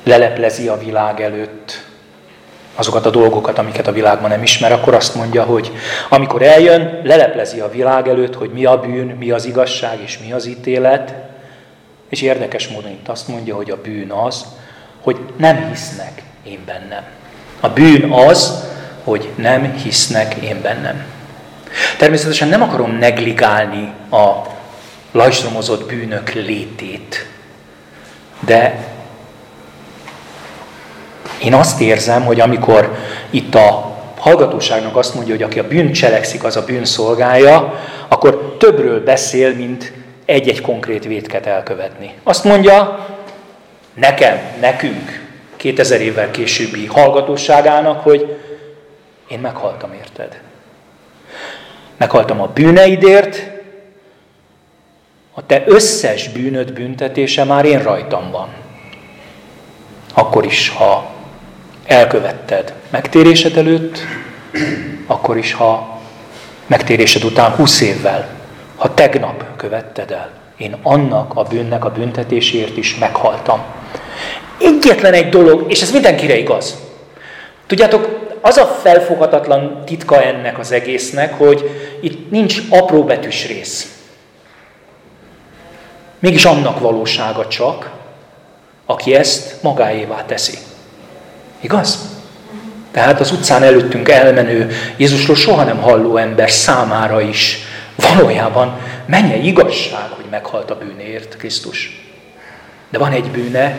leleplezi 0.02 0.68
a 0.68 0.78
világ 0.78 1.20
előtt 1.20 1.86
azokat 2.78 3.06
a 3.06 3.10
dolgokat, 3.10 3.58
amiket 3.58 3.86
a 3.86 3.92
világban 3.92 4.30
nem 4.30 4.42
ismer, 4.42 4.72
akkor 4.72 4.94
azt 4.94 5.14
mondja, 5.14 5.42
hogy 5.42 5.72
amikor 6.08 6.42
eljön, 6.42 7.00
leleplezi 7.04 7.60
a 7.60 7.70
világ 7.70 8.08
előtt, 8.08 8.34
hogy 8.34 8.50
mi 8.50 8.64
a 8.64 8.80
bűn, 8.80 9.06
mi 9.06 9.30
az 9.30 9.44
igazság 9.44 9.98
és 10.02 10.18
mi 10.18 10.32
az 10.32 10.46
ítélet, 10.46 11.14
és 12.08 12.22
érdekes 12.22 12.68
módon 12.68 12.90
itt 12.90 13.08
azt 13.08 13.28
mondja, 13.28 13.54
hogy 13.54 13.70
a 13.70 13.80
bűn 13.82 14.10
az, 14.10 14.44
hogy 15.00 15.18
nem 15.36 15.68
hisznek 15.68 16.22
én 16.42 16.58
bennem. 16.66 17.02
A 17.60 17.68
bűn 17.68 18.10
az, 18.10 18.64
hogy 19.04 19.28
nem 19.34 19.72
hisznek 19.72 20.34
én 20.34 20.60
bennem. 20.62 21.04
Természetesen 21.98 22.48
nem 22.48 22.62
akarom 22.62 22.90
negligálni 22.90 23.92
a 24.10 24.32
lajstromozott 25.12 25.88
bűnök 25.88 26.32
létét, 26.32 27.26
de 28.40 28.86
én 31.42 31.54
azt 31.54 31.80
érzem, 31.80 32.24
hogy 32.24 32.40
amikor 32.40 32.96
itt 33.30 33.54
a 33.54 33.96
hallgatóságnak 34.18 34.96
azt 34.96 35.14
mondja, 35.14 35.34
hogy 35.34 35.42
aki 35.42 35.58
a 35.58 35.68
bűn 35.68 35.92
cselekszik, 35.92 36.44
az 36.44 36.56
a 36.56 36.64
bűn 36.64 36.84
szolgálja, 36.84 37.80
akkor 38.08 38.56
többről 38.58 39.04
beszél, 39.04 39.54
mint 39.54 39.92
egy-egy 40.24 40.60
konkrét 40.60 41.04
vétket 41.04 41.46
elkövetni. 41.46 42.14
Azt 42.22 42.44
mondja, 42.44 43.06
nekem, 43.94 44.38
nekünk, 44.60 45.26
2000 45.56 46.00
évvel 46.00 46.30
későbbi 46.30 46.86
hallgatóságának, 46.86 48.02
hogy 48.02 48.36
én 49.28 49.38
meghaltam 49.38 49.92
érted. 49.92 50.40
Meghaltam 51.96 52.40
a 52.40 52.46
bűneidért, 52.46 53.50
a 55.34 55.46
te 55.46 55.62
összes 55.66 56.28
bűnöd 56.28 56.72
büntetése 56.72 57.44
már 57.44 57.64
én 57.64 57.82
rajtam 57.82 58.30
van. 58.30 58.48
Akkor 60.14 60.44
is, 60.44 60.68
ha 60.68 61.10
elkövetted 61.88 62.72
megtérésed 62.90 63.56
előtt, 63.56 63.98
akkor 65.06 65.36
is, 65.36 65.52
ha 65.52 66.00
megtérésed 66.66 67.24
után 67.24 67.50
20 67.50 67.80
évvel, 67.80 68.28
ha 68.76 68.94
tegnap 68.94 69.44
követted 69.56 70.10
el, 70.10 70.30
én 70.56 70.76
annak 70.82 71.32
a 71.34 71.42
bűnnek 71.42 71.84
a 71.84 71.90
büntetésért 71.90 72.76
is 72.76 72.98
meghaltam. 72.98 73.60
Egyetlen 74.60 75.12
egy 75.12 75.28
dolog, 75.28 75.70
és 75.70 75.82
ez 75.82 75.90
mindenkire 75.90 76.36
igaz. 76.36 76.76
Tudjátok, 77.66 78.26
az 78.40 78.56
a 78.56 78.64
felfoghatatlan 78.64 79.82
titka 79.84 80.22
ennek 80.22 80.58
az 80.58 80.72
egésznek, 80.72 81.34
hogy 81.34 81.70
itt 82.00 82.30
nincs 82.30 82.58
apró 82.70 83.04
betűs 83.04 83.46
rész. 83.46 83.92
Mégis 86.18 86.44
annak 86.44 86.80
valósága 86.80 87.48
csak, 87.48 87.90
aki 88.86 89.14
ezt 89.14 89.62
magáévá 89.62 90.24
teszi. 90.24 90.58
Igaz? 91.60 92.16
Tehát 92.90 93.20
az 93.20 93.32
utcán 93.32 93.62
előttünk 93.62 94.08
elmenő 94.08 94.70
Jézusról 94.96 95.36
soha 95.36 95.64
nem 95.64 95.80
halló 95.80 96.16
ember 96.16 96.50
számára 96.50 97.20
is 97.20 97.58
valójában 97.96 98.78
menje 99.06 99.36
igazság, 99.36 100.08
hogy 100.10 100.24
meghalt 100.30 100.70
a 100.70 100.78
bűnért 100.78 101.36
Krisztus. 101.36 102.06
De 102.90 102.98
van 102.98 103.12
egy 103.12 103.30
bűne, 103.30 103.78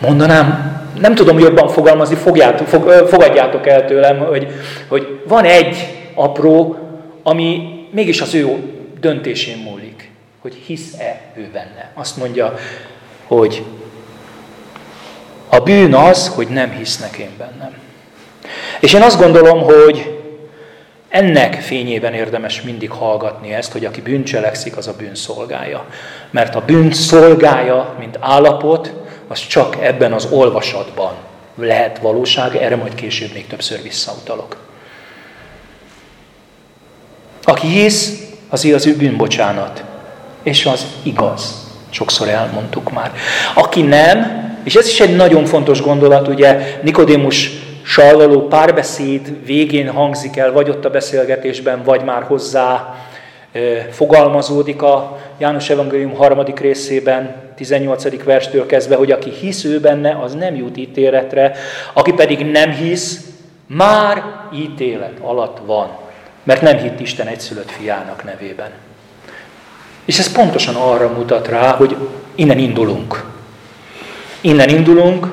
mondanám, 0.00 0.76
nem 1.00 1.14
tudom 1.14 1.38
jobban 1.38 1.68
fogalmazni, 1.68 2.14
fogjátok, 2.14 2.66
fog, 2.66 2.90
fogadjátok 3.08 3.66
el 3.66 3.84
tőlem, 3.84 4.18
hogy, 4.18 4.46
hogy 4.88 5.20
van 5.26 5.44
egy 5.44 5.76
apró, 6.14 6.78
ami 7.22 7.62
mégis 7.90 8.20
az 8.20 8.34
ő 8.34 8.56
döntésén 9.00 9.56
múlik, 9.56 10.10
hogy 10.40 10.54
hisz-e 10.54 11.20
ő 11.36 11.48
benne. 11.52 11.90
Azt 11.94 12.16
mondja, 12.16 12.54
hogy 13.26 13.62
a 15.48 15.58
bűn 15.58 15.94
az, 15.94 16.28
hogy 16.28 16.48
nem 16.48 16.70
hisznek 16.70 17.16
én 17.16 17.30
bennem. 17.38 17.72
És 18.80 18.92
én 18.92 19.02
azt 19.02 19.18
gondolom, 19.18 19.62
hogy 19.62 20.18
ennek 21.08 21.54
fényében 21.54 22.14
érdemes 22.14 22.62
mindig 22.62 22.90
hallgatni 22.90 23.52
ezt, 23.52 23.72
hogy 23.72 23.84
aki 23.84 24.00
bűncselekszik, 24.00 24.76
az 24.76 24.86
a 24.86 24.94
bűn 24.98 25.14
szolgája. 25.14 25.84
Mert 26.30 26.54
a 26.54 26.62
bűn 26.66 26.92
szolgája, 26.92 27.94
mint 27.98 28.18
állapot, 28.20 28.92
az 29.28 29.46
csak 29.46 29.76
ebben 29.80 30.12
az 30.12 30.28
olvasatban 30.30 31.12
lehet 31.54 31.98
valóság, 31.98 32.56
erre 32.56 32.76
majd 32.76 32.94
később 32.94 33.32
még 33.32 33.46
többször 33.46 33.82
visszautalok. 33.82 34.56
Aki 37.42 37.66
hisz, 37.66 38.22
az 38.48 38.64
az 38.64 38.86
ő 38.86 38.96
bűnbocsánat. 38.96 39.84
És 40.42 40.66
az 40.66 40.86
igaz. 41.02 41.66
Sokszor 41.90 42.28
elmondtuk 42.28 42.92
már. 42.92 43.12
Aki 43.54 43.82
nem, 43.82 44.47
és 44.68 44.74
ez 44.74 44.86
is 44.86 45.00
egy 45.00 45.16
nagyon 45.16 45.44
fontos 45.44 45.82
gondolat, 45.82 46.28
ugye 46.28 46.78
Nikodémus 46.82 47.50
sallaló 47.82 48.46
párbeszéd 48.46 49.46
végén 49.46 49.90
hangzik 49.90 50.36
el, 50.36 50.52
vagy 50.52 50.68
ott 50.68 50.84
a 50.84 50.90
beszélgetésben, 50.90 51.82
vagy 51.84 52.04
már 52.04 52.22
hozzá 52.22 52.94
fogalmazódik 53.90 54.82
a 54.82 55.18
János 55.38 55.70
Evangélium 55.70 56.14
harmadik 56.14 56.60
részében, 56.60 57.34
18. 57.56 58.24
verstől 58.24 58.66
kezdve, 58.66 58.96
hogy 58.96 59.10
aki 59.10 59.30
hisz 59.30 59.64
ő 59.64 59.80
benne, 59.80 60.18
az 60.22 60.34
nem 60.34 60.56
jut 60.56 60.76
ítéletre, 60.76 61.56
aki 61.92 62.12
pedig 62.12 62.50
nem 62.50 62.70
hisz, 62.70 63.20
már 63.66 64.22
ítélet 64.54 65.18
alatt 65.20 65.58
van, 65.66 65.88
mert 66.42 66.62
nem 66.62 66.76
hitt 66.76 67.00
Isten 67.00 67.26
egyszülött 67.26 67.70
fiának 67.70 68.24
nevében. 68.24 68.70
És 70.04 70.18
ez 70.18 70.32
pontosan 70.32 70.74
arra 70.74 71.08
mutat 71.08 71.48
rá, 71.48 71.76
hogy 71.76 71.96
innen 72.34 72.58
indulunk. 72.58 73.36
Innen 74.48 74.68
indulunk, 74.68 75.26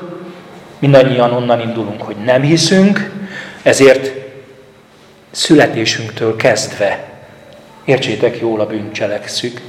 mindannyian 0.78 1.32
onnan 1.32 1.60
indulunk, 1.60 2.02
hogy 2.02 2.16
nem 2.16 2.42
hiszünk, 2.42 3.12
ezért 3.62 4.12
születésünktől 5.30 6.36
kezdve, 6.36 7.04
értsétek 7.84 8.38
jól, 8.38 8.60
a 8.60 8.66
bűn 8.66 8.92
cselekszük, 8.92 9.60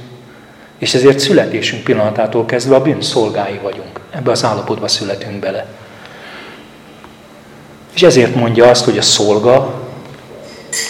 és 0.78 0.94
ezért 0.94 1.18
születésünk 1.18 1.84
pillanatától 1.84 2.46
kezdve 2.46 2.74
a 2.74 2.82
bűn 2.82 3.00
szolgái 3.02 3.58
vagyunk. 3.62 4.00
Ebbe 4.10 4.30
az 4.30 4.44
állapotba 4.44 4.88
születünk 4.88 5.38
bele. 5.38 5.66
És 7.94 8.02
ezért 8.02 8.34
mondja 8.34 8.68
azt, 8.68 8.84
hogy 8.84 8.98
a 8.98 9.02
szolga, 9.02 9.82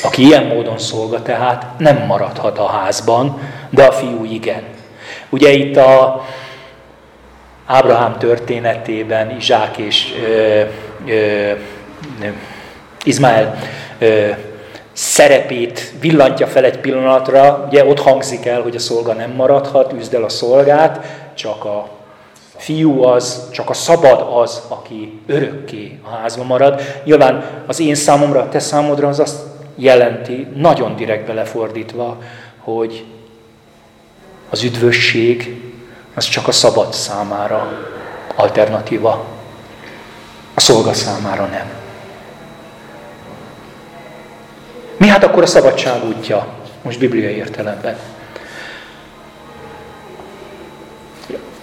aki 0.03 0.23
ilyen 0.23 0.45
módon 0.45 0.79
szolga, 0.79 1.23
tehát 1.23 1.79
nem 1.79 2.05
maradhat 2.07 2.59
a 2.59 2.67
házban, 2.67 3.41
de 3.71 3.85
a 3.85 3.93
fiú 3.93 4.25
igen. 4.25 4.63
Ugye 5.29 5.51
itt 5.51 5.77
a 5.77 6.25
Ábrahám 7.71 8.19
történetében 8.19 9.37
Izsák 9.37 9.77
és 9.77 10.15
ö, 10.27 10.63
ö, 11.07 11.53
Izmael 13.05 13.59
ö, 13.99 14.29
szerepét 14.93 15.93
villantja 16.01 16.47
fel 16.47 16.65
egy 16.65 16.79
pillanatra, 16.79 17.67
ugye 17.69 17.85
ott 17.85 18.01
hangzik 18.01 18.47
el, 18.47 18.63
hogy 18.63 18.77
a 18.77 18.79
szolga 18.79 19.13
nem 19.13 19.31
maradhat, 19.31 19.93
üzd 19.93 20.15
el 20.15 20.23
a 20.25 20.29
szolgát, 20.29 21.07
csak 21.35 21.65
a 21.65 21.89
fiú 22.57 23.03
az, 23.03 23.49
csak 23.53 23.71
a 23.71 23.75
szabad 23.75 24.27
az, 24.43 24.63
aki 24.69 25.21
örökké 25.27 25.99
a 26.03 26.09
házban 26.09 26.47
marad. 26.47 26.81
Nyilván 27.05 27.45
az 27.67 27.81
én 27.81 27.95
számomra, 27.95 28.41
a 28.41 28.49
te 28.49 28.59
számodra 28.59 29.09
az 29.09 29.21
azt 29.21 29.39
jelenti, 29.77 30.47
nagyon 30.55 30.97
direkt 30.97 31.27
belefordítva, 31.27 32.19
hogy 32.59 33.05
az 34.51 34.63
üdvösség 34.63 35.63
az 36.19 36.29
csak 36.29 36.49
a 36.49 36.53
szabad 36.53 36.93
számára 36.93 37.87
alternatíva, 38.35 39.25
a 40.55 40.61
szolga 40.61 40.93
számára 40.93 41.45
nem. 41.45 41.71
Mi 44.97 45.07
hát 45.09 45.25
akkor 45.25 45.43
a 45.43 45.47
szabadság 45.47 46.05
útja, 46.05 46.47
most 46.83 46.99
bibliai 46.99 47.37
értelemben? 47.37 47.99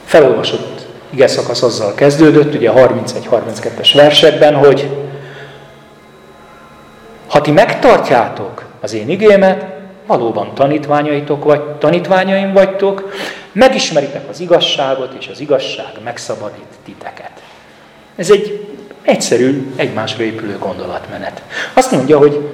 Felolvasott 0.05 0.87
ige 1.09 1.27
szakasz 1.27 1.61
azzal 1.61 1.93
kezdődött, 1.95 2.53
ugye 2.53 2.71
31-32-es 2.75 3.91
versekben, 3.93 4.55
hogy 4.55 4.89
ha 7.27 7.41
ti 7.41 7.51
megtartjátok 7.51 8.65
az 8.81 8.93
én 8.93 9.09
igémet, 9.09 9.74
valóban 10.07 10.53
tanítványaitok 10.53 11.43
vagy, 11.43 11.61
tanítványaim 11.61 12.53
vagytok, 12.53 13.13
megismeritek 13.51 14.29
az 14.29 14.39
igazságot, 14.39 15.13
és 15.19 15.27
az 15.27 15.39
igazság 15.39 15.91
megszabadít 16.03 16.73
titeket. 16.85 17.41
Ez 18.15 18.31
egy 18.31 18.67
egyszerű, 19.01 19.73
egymásra 19.75 20.23
épülő 20.23 20.57
gondolatmenet. 20.57 21.41
Azt 21.73 21.91
mondja, 21.91 22.17
hogy 22.17 22.49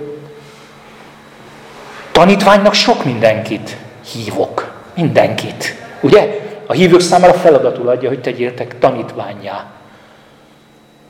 tanítványnak 2.11 2.73
sok 2.73 3.05
mindenkit 3.05 3.77
hívok. 4.13 4.73
Mindenkit. 4.95 5.75
Ugye? 6.01 6.39
A 6.67 6.73
hívők 6.73 6.99
számára 6.99 7.33
feladatul 7.33 7.87
adja, 7.87 8.09
hogy 8.09 8.21
tegyétek 8.21 8.79
tanítványá 8.79 9.65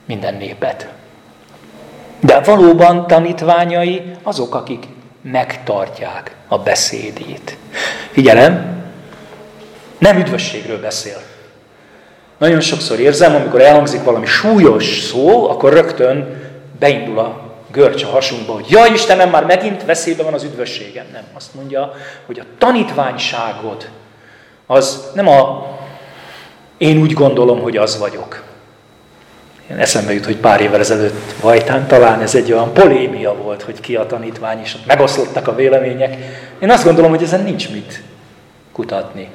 minden 0.06 0.36
népet. 0.36 0.88
De 2.20 2.40
valóban 2.40 3.08
tanítványai 3.08 4.12
azok, 4.24 4.56
akik 4.56 4.86
megtartják 5.22 6.36
a 6.48 6.58
beszédét. 6.58 7.58
Figyelem, 8.12 8.80
Nem 9.98 10.18
üdvösségről 10.18 10.80
beszél. 10.80 11.22
Nagyon 12.38 12.60
sokszor 12.60 13.00
érzem, 13.00 13.36
amikor 13.36 13.62
elhangzik 13.62 14.04
valami 14.04 14.26
súlyos 14.26 15.00
szó, 15.00 15.50
akkor 15.50 15.74
rögtön 15.74 16.42
beindul 16.80 17.20
a 17.20 17.54
görcs 17.72 18.04
a 18.04 18.08
hasunkba, 18.08 18.54
hogy 18.54 18.70
ja 18.70 18.86
Istenem, 18.86 19.30
már 19.30 19.46
megint 19.46 19.86
veszélyben 19.86 20.26
van 20.26 20.34
az 20.34 20.44
üdvösségem. 20.44 21.06
Nem, 21.12 21.24
azt 21.34 21.54
mondja, 21.54 21.94
hogy 22.26 22.40
a 22.40 22.46
tanítványságod 22.58 23.90
az 24.66 25.10
nem 25.14 25.28
a 25.28 25.68
én 26.78 26.98
úgy 26.98 27.14
gondolom, 27.14 27.62
hogy 27.62 27.78
az 27.78 27.98
vagyok. 27.98 28.44
Eszembe 29.78 30.14
jut, 30.14 30.26
hogy 30.26 30.38
pár 30.38 30.62
évvel 30.62 30.80
ezelőtt 30.80 31.42
Vajtán 31.42 31.88
talán 31.88 32.22
ez 32.22 32.36
egy 32.36 32.52
olyan 32.52 32.74
polémia 32.74 33.36
volt, 33.36 33.62
hogy 33.62 33.80
ki 33.80 33.96
a 33.96 34.06
tanítvány, 34.06 34.60
és 34.64 34.74
ott 34.74 34.86
megoszlottak 34.86 35.48
a 35.48 35.56
vélemények. 35.56 36.18
Én 36.60 36.70
azt 36.70 36.84
gondolom, 36.84 37.10
hogy 37.10 37.24
ezen 37.24 37.44
nincs 37.44 37.70
mit 37.70 38.02
kutatni. 38.72 39.30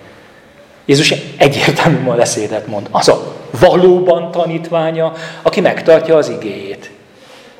Jézus 0.84 1.14
egyértelmű 1.36 2.10
leszédet 2.16 2.66
mond. 2.66 2.88
Az 2.90 3.08
a 3.08 3.34
valóban 3.60 4.30
tanítványa, 4.30 5.12
aki 5.42 5.60
megtartja 5.60 6.16
az 6.16 6.28
igéjét. 6.28 6.90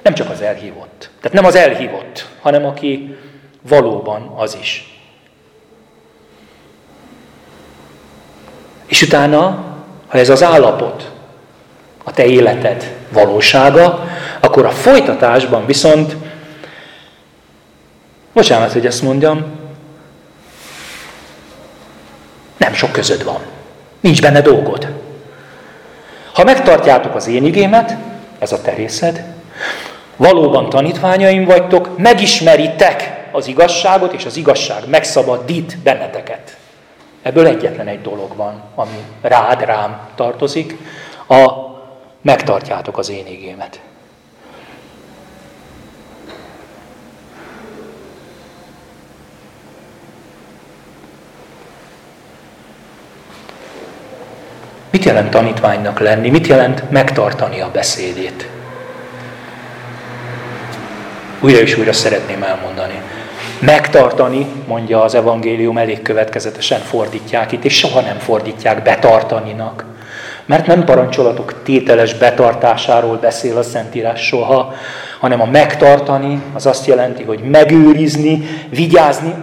Nem 0.03 0.15
csak 0.15 0.31
az 0.31 0.41
elhívott. 0.41 1.11
Tehát 1.21 1.37
nem 1.37 1.45
az 1.45 1.55
elhívott, 1.55 2.27
hanem 2.41 2.65
aki 2.65 3.17
valóban 3.69 4.33
az 4.37 4.57
is. 4.61 5.01
És 8.87 9.03
utána, 9.03 9.65
ha 10.07 10.19
ez 10.19 10.29
az 10.29 10.43
állapot, 10.43 11.11
a 12.09 12.13
te 12.13 12.25
életed 12.25 12.95
valósága, 13.13 14.07
akkor 14.41 14.65
a 14.65 14.71
folytatásban 14.71 15.67
viszont, 15.67 16.17
bocsánat, 18.33 18.73
hogy 18.73 18.87
ezt 18.87 19.03
mondjam, 19.03 19.45
nem 22.57 22.75
sok 22.75 22.93
közöd 22.93 23.25
van. 23.25 23.41
Nincs 24.01 24.21
benne 24.21 24.41
dolgod. 24.41 24.93
Ha 26.33 26.45
megtartjátok 26.45 27.15
az 27.15 27.27
én 27.29 27.45
igémet, 27.45 27.97
ez 28.39 28.53
a 28.53 28.61
terészed, 28.61 29.25
valóban 30.17 30.69
tanítványaim 30.69 31.45
vagytok, 31.45 31.99
megismeritek 31.99 33.27
az 33.33 33.47
igazságot, 33.47 34.13
és 34.13 34.25
az 34.25 34.37
igazság 34.37 34.89
megszabadít 34.89 35.79
benneteket. 35.79 36.57
Ebből 37.23 37.47
egyetlen 37.47 37.87
egy 37.87 38.03
dolog 38.03 38.37
van, 38.37 38.63
ami 38.75 39.05
rád, 39.21 39.65
rám 39.65 40.01
tartozik, 40.15 40.79
a 41.29 41.66
megtartjátok 42.27 42.99
az 42.99 43.11
én 43.11 43.27
igémet. 43.27 43.81
Mit 54.91 55.05
jelent 55.05 55.31
tanítványnak 55.31 55.99
lenni? 55.99 56.31
Mit 56.31 56.47
jelent 56.47 56.91
megtartani 56.91 57.61
a 57.61 57.71
beszédét? 57.71 58.49
Újra 61.41 61.59
és 61.59 61.79
újra 61.79 61.93
szeretném 61.93 62.43
elmondani. 62.43 63.01
Megtartani, 63.59 64.47
mondja 64.67 65.03
az 65.03 65.15
evangélium, 65.15 65.79
elég 65.79 66.03
következetesen 66.03 66.81
fordítják 66.81 67.53
itt, 67.53 67.65
és 67.65 67.79
soha 67.79 68.01
nem 68.01 68.19
fordítják 68.19 68.83
betartaninak. 68.83 69.96
Mert 70.47 70.67
nem 70.67 70.85
parancsolatok 70.85 71.63
tételes 71.63 72.15
betartásáról 72.15 73.17
beszél 73.17 73.57
a 73.57 73.63
Szentírás 73.63 74.27
soha, 74.27 74.75
hanem 75.21 75.41
a 75.41 75.45
megtartani 75.45 76.43
az 76.55 76.67
azt 76.67 76.87
jelenti, 76.87 77.23
hogy 77.23 77.41
megőrizni, 77.41 78.49
vigyázni 78.71 79.35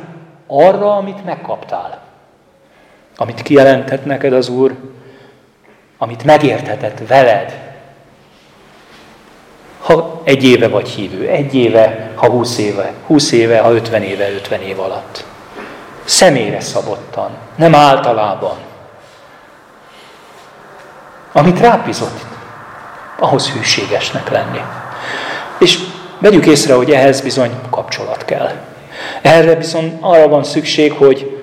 arra, 0.47 0.95
amit 0.95 1.25
megkaptál. 1.25 2.01
Amit 3.17 3.41
kijelentett 3.41 4.05
neked 4.05 4.33
az 4.33 4.49
Úr, 4.49 4.75
amit 5.97 6.23
megérthetett 6.23 7.07
veled, 7.07 7.61
ha 9.79 10.21
egy 10.23 10.43
éve 10.43 10.67
vagy 10.67 10.89
hívő, 10.89 11.27
egy 11.27 11.55
éve, 11.55 12.11
ha 12.15 12.29
húsz 12.29 12.57
éve, 12.57 12.93
húsz 13.07 13.31
éve, 13.31 13.59
ha 13.59 13.73
ötven 13.73 14.01
éve, 14.01 14.31
ötven 14.31 14.61
év 14.61 14.79
alatt. 14.79 15.25
Személyre 16.03 16.59
szabottan, 16.59 17.29
nem 17.55 17.75
általában. 17.75 18.57
Amit 21.35 21.59
rábízott, 21.59 22.25
ahhoz 23.19 23.49
hűségesnek 23.49 24.29
lenni. 24.29 24.61
És 25.59 25.79
vegyük 26.19 26.45
észre, 26.45 26.73
hogy 26.73 26.91
ehhez 26.91 27.21
bizony 27.21 27.51
kapcsolat 27.69 28.25
kell. 28.25 28.51
Erre 29.21 29.55
bizony 29.55 29.97
arra 30.01 30.27
van 30.27 30.43
szükség, 30.43 30.91
hogy 30.91 31.41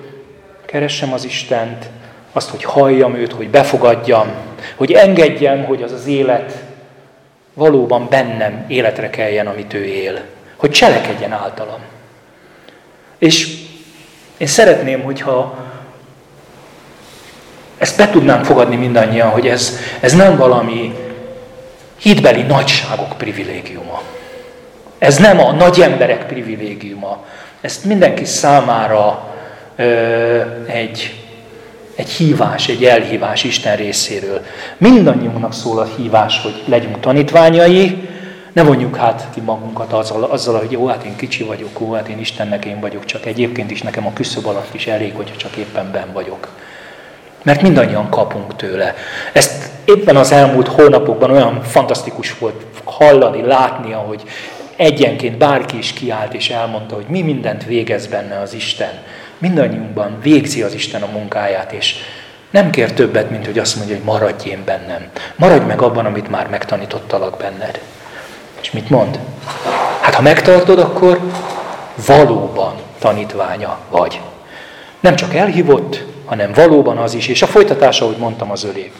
keressem 0.65 1.13
az 1.13 1.25
Istent, 1.25 1.89
azt, 2.31 2.49
hogy 2.49 2.63
halljam 2.63 3.15
őt, 3.15 3.31
hogy 3.31 3.49
befogadjam, 3.49 4.27
hogy 4.75 4.91
engedjem, 4.91 5.63
hogy 5.65 5.83
az 5.83 5.91
az 5.91 6.07
élet 6.07 6.53
valóban 7.53 8.07
bennem 8.09 8.65
életre 8.67 9.09
keljen, 9.09 9.47
amit 9.47 9.73
ő 9.73 9.83
él. 9.83 10.21
Hogy 10.55 10.71
cselekedjen 10.71 11.31
általam. 11.31 11.79
És 13.17 13.57
én 14.37 14.47
szeretném, 14.47 15.03
hogyha 15.03 15.60
ezt 17.81 17.97
be 17.97 18.09
tudnánk 18.09 18.45
fogadni 18.45 18.75
mindannyian, 18.75 19.29
hogy 19.29 19.47
ez, 19.47 19.77
ez 19.99 20.13
nem 20.13 20.37
valami 20.37 20.93
hitbeli 21.99 22.41
nagyságok 22.41 23.17
privilégiuma. 23.17 24.01
Ez 24.97 25.17
nem 25.17 25.39
a 25.39 25.51
nagy 25.51 25.81
emberek 25.81 26.25
privilégiuma. 26.25 27.25
Ezt 27.61 27.85
mindenki 27.85 28.25
számára 28.25 29.33
ö, 29.75 29.85
egy 30.65 31.15
egy 31.95 32.09
hívás, 32.09 32.67
egy 32.67 32.83
elhívás 32.85 33.43
Isten 33.43 33.75
részéről. 33.75 34.41
Mindannyiunknak 34.77 35.53
szól 35.53 35.79
a 35.79 35.87
hívás, 35.97 36.41
hogy 36.41 36.63
legyünk 36.65 36.99
tanítványai, 36.99 38.09
ne 38.53 38.63
vonjuk 38.63 38.95
hát 38.95 39.27
ki 39.33 39.41
magunkat 39.41 39.93
azzal, 39.93 40.23
azzal, 40.23 40.59
hogy 40.59 40.71
jó, 40.71 40.87
hát 40.87 41.03
én 41.03 41.15
kicsi 41.15 41.43
vagyok, 41.43 41.69
jó, 41.79 41.91
hát 41.91 42.07
én 42.07 42.19
Istennek 42.19 42.65
én 42.65 42.79
vagyok, 42.79 43.05
csak 43.05 43.25
egyébként 43.25 43.71
is 43.71 43.81
nekem 43.81 44.05
a 44.05 44.13
küszöb 44.13 44.45
alatt 44.45 44.73
is 44.73 44.87
elég, 44.87 45.15
hogyha 45.15 45.35
csak 45.35 45.55
éppen 45.55 45.91
ben 45.91 46.11
vagyok. 46.13 46.47
Mert 47.43 47.61
mindannyian 47.61 48.09
kapunk 48.09 48.55
tőle. 48.55 48.95
Ezt 49.33 49.69
éppen 49.85 50.15
az 50.15 50.31
elmúlt 50.31 50.67
hónapokban 50.67 51.31
olyan 51.31 51.61
fantasztikus 51.63 52.37
volt 52.37 52.65
hallani, 52.83 53.41
látni, 53.41 53.91
hogy 53.91 54.21
egyenként 54.75 55.37
bárki 55.37 55.77
is 55.77 55.93
kiállt 55.93 56.33
és 56.33 56.49
elmondta, 56.49 56.95
hogy 56.95 57.05
mi 57.07 57.21
mindent 57.21 57.65
végez 57.65 58.07
benne 58.07 58.39
az 58.39 58.53
Isten 58.53 58.91
mindannyiunkban 59.41 60.17
végzi 60.21 60.61
az 60.61 60.73
Isten 60.73 61.01
a 61.01 61.11
munkáját, 61.11 61.71
és 61.71 61.95
nem 62.49 62.69
kér 62.69 62.93
többet, 62.93 63.29
mint 63.29 63.45
hogy 63.45 63.59
azt 63.59 63.75
mondja, 63.75 63.95
hogy 63.95 64.03
maradj 64.03 64.49
én 64.49 64.61
bennem. 64.65 65.07
Maradj 65.35 65.65
meg 65.65 65.81
abban, 65.81 66.05
amit 66.05 66.29
már 66.29 66.47
megtanítottalak 66.47 67.37
benned. 67.37 67.79
És 68.61 68.71
mit 68.71 68.89
mond? 68.89 69.19
Hát 70.01 70.15
ha 70.15 70.21
megtartod, 70.21 70.79
akkor 70.79 71.19
valóban 72.05 72.73
tanítványa 72.99 73.77
vagy. 73.89 74.21
Nem 74.99 75.15
csak 75.15 75.35
elhívott, 75.35 76.03
hanem 76.31 76.51
valóban 76.53 76.97
az 76.97 77.13
is. 77.13 77.27
És 77.27 77.41
a 77.41 77.47
folytatása, 77.47 78.05
ahogy 78.05 78.17
mondtam, 78.17 78.51
az 78.51 78.63
ölék. 78.63 78.91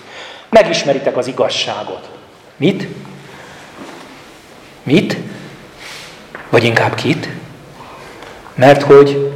Megismeritek 0.49 1.17
az 1.17 1.27
igazságot. 1.27 2.09
Mit? 2.57 2.87
Mit? 4.83 5.17
Vagy 6.49 6.63
inkább 6.63 6.95
kit? 6.95 7.29
Mert 8.55 8.81
hogy 8.81 9.33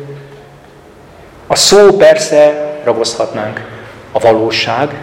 a 1.47 1.55
szó 1.55 1.95
persze 1.97 2.71
ragozhatnánk 2.83 3.67
a 4.11 4.19
valóság, 4.19 4.93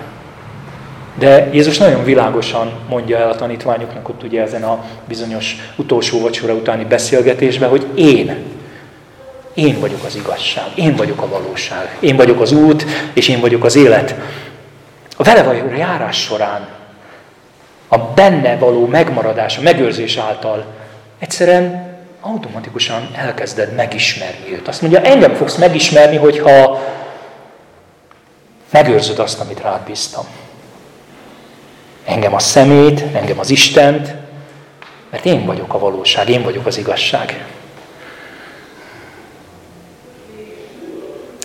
de 1.14 1.48
Jézus 1.52 1.78
nagyon 1.78 2.05
világosan 2.05 2.72
mondja 2.88 3.18
el 3.18 3.31
a 3.31 3.37
tanítványoknak 3.37 4.09
ott 4.09 4.22
ugye 4.22 4.42
ezen 4.42 4.62
a 4.62 4.85
bizonyos 5.09 5.57
utolsó 5.76 6.20
vacsora 6.20 6.55
utáni 6.55 6.85
beszélgetésben, 6.85 7.68
hogy 7.68 7.87
én, 7.94 8.44
én 9.54 9.80
vagyok 9.80 10.04
az 10.04 10.16
igazság, 10.16 10.64
én 10.74 10.96
vagyok 10.96 11.22
a 11.22 11.28
valóság, 11.28 11.96
én 12.00 12.16
vagyok 12.16 12.40
az 12.40 12.52
út, 12.52 12.84
és 13.12 13.28
én 13.28 13.40
vagyok 13.40 13.64
az 13.64 13.76
élet. 13.76 14.14
A 15.16 15.22
vele 15.22 15.42
való 15.42 15.74
járás 15.76 16.22
során 16.22 16.68
a 17.88 17.98
benne 17.98 18.56
való 18.56 18.86
megmaradás, 18.86 19.58
a 19.58 19.60
megőrzés 19.60 20.16
által 20.16 20.64
egyszerűen 21.18 21.96
automatikusan 22.20 23.10
elkezded 23.14 23.74
megismerni 23.74 24.52
őt. 24.52 24.68
Azt 24.68 24.80
mondja, 24.80 25.00
engem 25.00 25.34
fogsz 25.34 25.56
megismerni, 25.56 26.16
hogyha 26.16 26.82
megőrzöd 28.70 29.18
azt, 29.18 29.40
amit 29.40 29.60
rád 29.60 29.80
bíztam. 29.80 30.24
Engem 32.04 32.34
a 32.34 32.38
szemét, 32.38 33.04
engem 33.14 33.38
az 33.38 33.50
Istent, 33.50 34.14
mert 35.10 35.24
én 35.24 35.44
vagyok 35.44 35.74
a 35.74 35.78
valóság, 35.78 36.28
én 36.28 36.42
vagyok 36.42 36.66
az 36.66 36.78
igazság. 36.78 37.46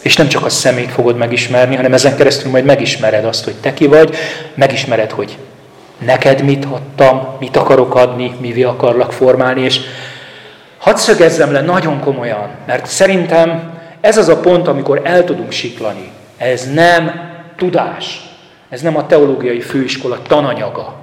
És 0.08 0.16
nem 0.16 0.28
csak 0.28 0.46
a 0.46 0.50
szemét 0.50 0.92
fogod 0.92 1.18
megismerni, 1.18 1.76
hanem 1.76 1.94
ezen 1.94 2.16
keresztül 2.16 2.52
majd 2.52 2.66
megismered 2.66 3.26
azt, 3.26 3.44
hogy 3.44 3.56
te 3.56 3.74
ki 3.74 3.88
vagy, 3.88 4.16
megismered, 4.56 5.12
hogy 5.12 5.38
neked 6.06 6.44
mit 6.44 6.66
adtam, 6.66 7.36
mit 7.40 7.58
akarok 7.58 7.96
adni, 7.96 8.36
mivé 8.40 8.64
akarlak 8.64 9.12
formálni, 9.12 9.62
és 9.62 9.80
Hadd 10.78 10.96
szögezzem 10.96 11.52
le 11.52 11.62
nagyon 11.62 12.00
komolyan, 12.00 12.50
mert 12.66 12.86
szerintem 12.86 13.80
ez 14.02 14.18
az 14.18 14.28
a 14.28 14.40
pont, 14.40 14.68
amikor 14.68 15.02
el 15.04 15.24
tudunk 15.24 15.52
siklani. 15.52 16.12
Ez 16.38 16.74
nem 16.74 17.30
tudás. 17.58 18.22
Ez 18.70 18.82
nem 18.82 18.98
a 18.98 19.06
teológiai 19.06 19.62
főiskola 19.62 20.22
tananyaga. 20.22 20.96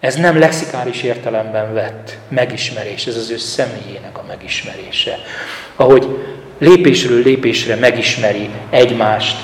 Ez 0.00 0.14
nem 0.14 0.38
lexikális 0.38 1.02
értelemben 1.02 1.74
vett 1.74 2.18
megismerés, 2.28 3.06
ez 3.06 3.16
az 3.16 3.30
ő 3.30 3.36
személyének 3.36 4.18
a 4.18 4.24
megismerése. 4.28 5.18
Ahogy 5.76 6.08
lépésről 6.62 7.22
lépésre 7.22 7.76
megismeri 7.76 8.48
egymást, 8.70 9.36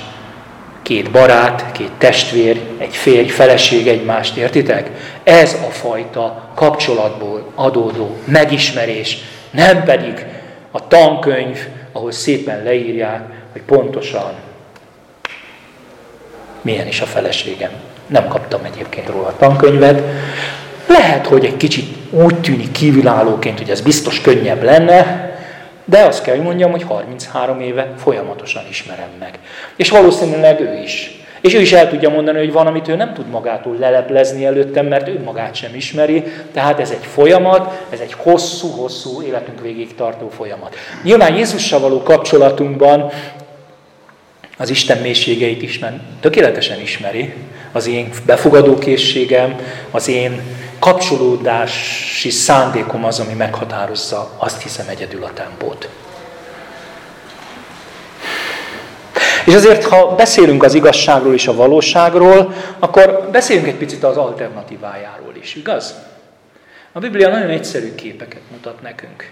két 0.81 1.11
barát, 1.11 1.71
két 1.71 1.91
testvér, 1.97 2.59
egy 2.77 2.95
férj, 2.95 3.27
feleség 3.27 3.87
egymást, 3.87 4.35
értitek? 4.35 4.89
Ez 5.23 5.57
a 5.67 5.71
fajta 5.71 6.51
kapcsolatból 6.55 7.51
adódó 7.55 8.17
megismerés, 8.25 9.17
nem 9.51 9.83
pedig 9.83 10.25
a 10.71 10.87
tankönyv, 10.87 11.57
ahol 11.91 12.11
szépen 12.11 12.63
leírják, 12.63 13.21
hogy 13.51 13.61
pontosan 13.61 14.31
milyen 16.61 16.87
is 16.87 17.01
a 17.01 17.05
feleségem. 17.05 17.71
Nem 18.07 18.27
kaptam 18.27 18.61
egyébként 18.63 19.09
róla 19.09 19.27
a 19.27 19.35
tankönyvet. 19.37 20.01
Lehet, 20.87 21.27
hogy 21.27 21.45
egy 21.45 21.57
kicsit 21.57 21.95
úgy 22.09 22.35
tűnik 22.35 22.71
kívülállóként, 22.71 23.57
hogy 23.57 23.69
ez 23.69 23.81
biztos 23.81 24.21
könnyebb 24.21 24.63
lenne, 24.63 25.29
de 25.89 25.99
azt 25.99 26.23
kell, 26.23 26.35
hogy 26.35 26.43
mondjam, 26.43 26.71
hogy 26.71 26.83
33 26.83 27.59
éve 27.59 27.93
folyamatosan 27.97 28.63
ismerem 28.69 29.09
meg. 29.19 29.39
És 29.75 29.89
valószínűleg 29.89 30.59
ő 30.59 30.79
is. 30.83 31.19
És 31.41 31.53
ő 31.53 31.59
is 31.59 31.73
el 31.73 31.89
tudja 31.89 32.09
mondani, 32.09 32.37
hogy 32.37 32.51
van, 32.51 32.67
amit 32.67 32.87
ő 32.87 32.95
nem 32.95 33.13
tud 33.13 33.29
magától 33.29 33.75
leleplezni 33.79 34.45
előttem, 34.45 34.85
mert 34.85 35.07
ő 35.07 35.21
magát 35.23 35.55
sem 35.55 35.75
ismeri. 35.75 36.23
Tehát 36.53 36.79
ez 36.79 36.89
egy 36.89 37.05
folyamat, 37.05 37.81
ez 37.89 37.99
egy 37.99 38.13
hosszú-hosszú 38.13 39.21
életünk 39.21 39.61
végig 39.61 39.95
tartó 39.95 40.29
folyamat. 40.29 40.75
Nyilván 41.03 41.35
Jézussal 41.35 41.79
való 41.79 42.03
kapcsolatunkban 42.03 43.11
az 44.57 44.69
Isten 44.69 44.97
mélységeit 44.97 45.61
is 45.61 45.79
tökéletesen 46.19 46.79
ismeri, 46.81 47.33
az 47.71 47.87
én 47.87 48.09
befogadókészségem, 48.25 49.55
az 49.91 50.07
én 50.07 50.41
kapcsolódási 50.79 52.29
szándékom 52.29 53.05
az, 53.05 53.19
ami 53.19 53.33
meghatározza, 53.33 54.31
azt 54.37 54.61
hiszem 54.61 54.87
egyedül 54.87 55.23
a 55.23 55.33
tempót. 55.33 55.89
És 59.45 59.53
azért, 59.55 59.83
ha 59.83 60.15
beszélünk 60.15 60.63
az 60.63 60.73
igazságról 60.73 61.33
és 61.33 61.47
a 61.47 61.55
valóságról, 61.55 62.53
akkor 62.79 63.29
beszéljünk 63.31 63.67
egy 63.67 63.75
picit 63.75 64.03
az 64.03 64.17
alternatívájáról 64.17 65.33
is, 65.41 65.55
igaz? 65.55 65.95
A 66.91 66.99
Biblia 66.99 67.29
nagyon 67.29 67.49
egyszerű 67.49 67.95
képeket 67.95 68.41
mutat 68.51 68.81
nekünk. 68.81 69.31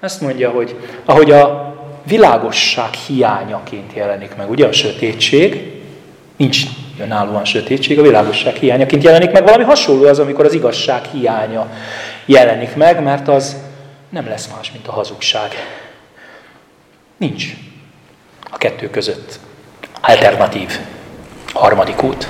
Azt 0.00 0.20
mondja, 0.20 0.50
hogy 0.50 0.76
ahogy 1.04 1.30
a 1.30 1.74
világosság 2.02 2.92
hiányaként 2.92 3.92
jelenik 3.92 4.36
meg, 4.36 4.50
ugye 4.50 4.66
a 4.66 4.72
sötétség, 4.72 5.72
nincs 6.36 6.62
önállóan 7.00 7.44
sötétség, 7.44 7.98
a 7.98 8.02
világosság 8.02 8.54
hiányaként 8.54 9.02
jelenik 9.02 9.30
meg. 9.32 9.44
Valami 9.44 9.64
hasonló 9.64 10.04
az, 10.04 10.18
amikor 10.18 10.44
az 10.44 10.52
igazság 10.52 11.04
hiánya 11.04 11.70
jelenik 12.24 12.74
meg, 12.74 13.02
mert 13.02 13.28
az 13.28 13.56
nem 14.08 14.28
lesz 14.28 14.48
más, 14.56 14.72
mint 14.72 14.86
a 14.86 14.92
hazugság. 14.92 15.50
Nincs 17.16 17.44
a 18.50 18.56
kettő 18.56 18.90
között 18.90 19.38
alternatív 20.00 20.78
harmadik 21.52 22.02
út. 22.02 22.28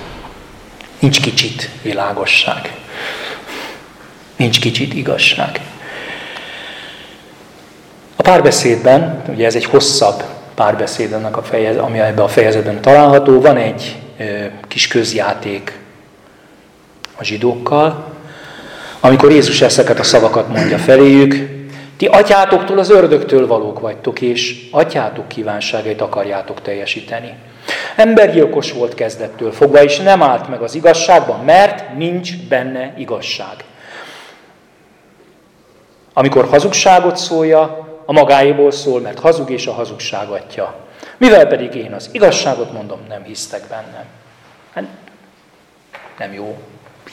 Nincs 0.98 1.20
kicsit 1.20 1.70
világosság. 1.82 2.74
Nincs 4.36 4.60
kicsit 4.60 4.94
igazság. 4.94 5.60
A 8.16 8.22
párbeszédben, 8.22 9.22
ugye 9.28 9.46
ez 9.46 9.54
egy 9.54 9.64
hosszabb 9.64 10.22
párbeszéd 10.54 11.12
ennek 11.12 11.36
a 11.36 11.42
fejez, 11.42 11.76
ami 11.76 11.98
ebben 11.98 12.24
a 12.24 12.28
fejezetben 12.28 12.80
található, 12.80 13.40
van 13.40 13.56
egy 13.56 13.96
kis 14.70 14.86
közjáték 14.86 15.78
a 17.16 17.24
zsidókkal, 17.24 18.14
amikor 19.00 19.30
Jézus 19.30 19.60
ezeket 19.60 19.98
a 19.98 20.02
szavakat 20.02 20.48
mondja 20.48 20.78
feléjük, 20.78 21.34
ti 21.96 22.06
atyátoktól 22.06 22.78
az 22.78 22.90
ördögtől 22.90 23.46
valók 23.46 23.80
vagytok, 23.80 24.20
és 24.20 24.68
atyátok 24.70 25.28
kívánságait 25.28 26.00
akarjátok 26.00 26.62
teljesíteni. 26.62 27.34
Embergyilkos 27.96 28.72
volt 28.72 28.94
kezdettől 28.94 29.52
fogva, 29.52 29.82
és 29.82 29.98
nem 29.98 30.22
állt 30.22 30.48
meg 30.48 30.60
az 30.60 30.74
igazságban, 30.74 31.44
mert 31.44 31.96
nincs 31.96 32.36
benne 32.48 32.94
igazság. 32.96 33.64
Amikor 36.12 36.48
hazugságot 36.48 37.16
szólja, 37.16 37.88
a 38.04 38.12
magáéból 38.12 38.70
szól, 38.70 39.00
mert 39.00 39.18
hazug 39.18 39.50
és 39.50 39.66
a 39.66 39.72
hazugság 39.72 40.28
atya. 40.28 40.74
Mivel 41.16 41.46
pedig 41.46 41.74
én 41.74 41.92
az 41.92 42.08
igazságot 42.12 42.72
mondom, 42.72 42.98
nem 43.08 43.22
hisztek 43.22 43.62
bennem. 43.68 44.04
Hát 44.74 44.84
nem 46.18 46.32
jó 46.32 46.58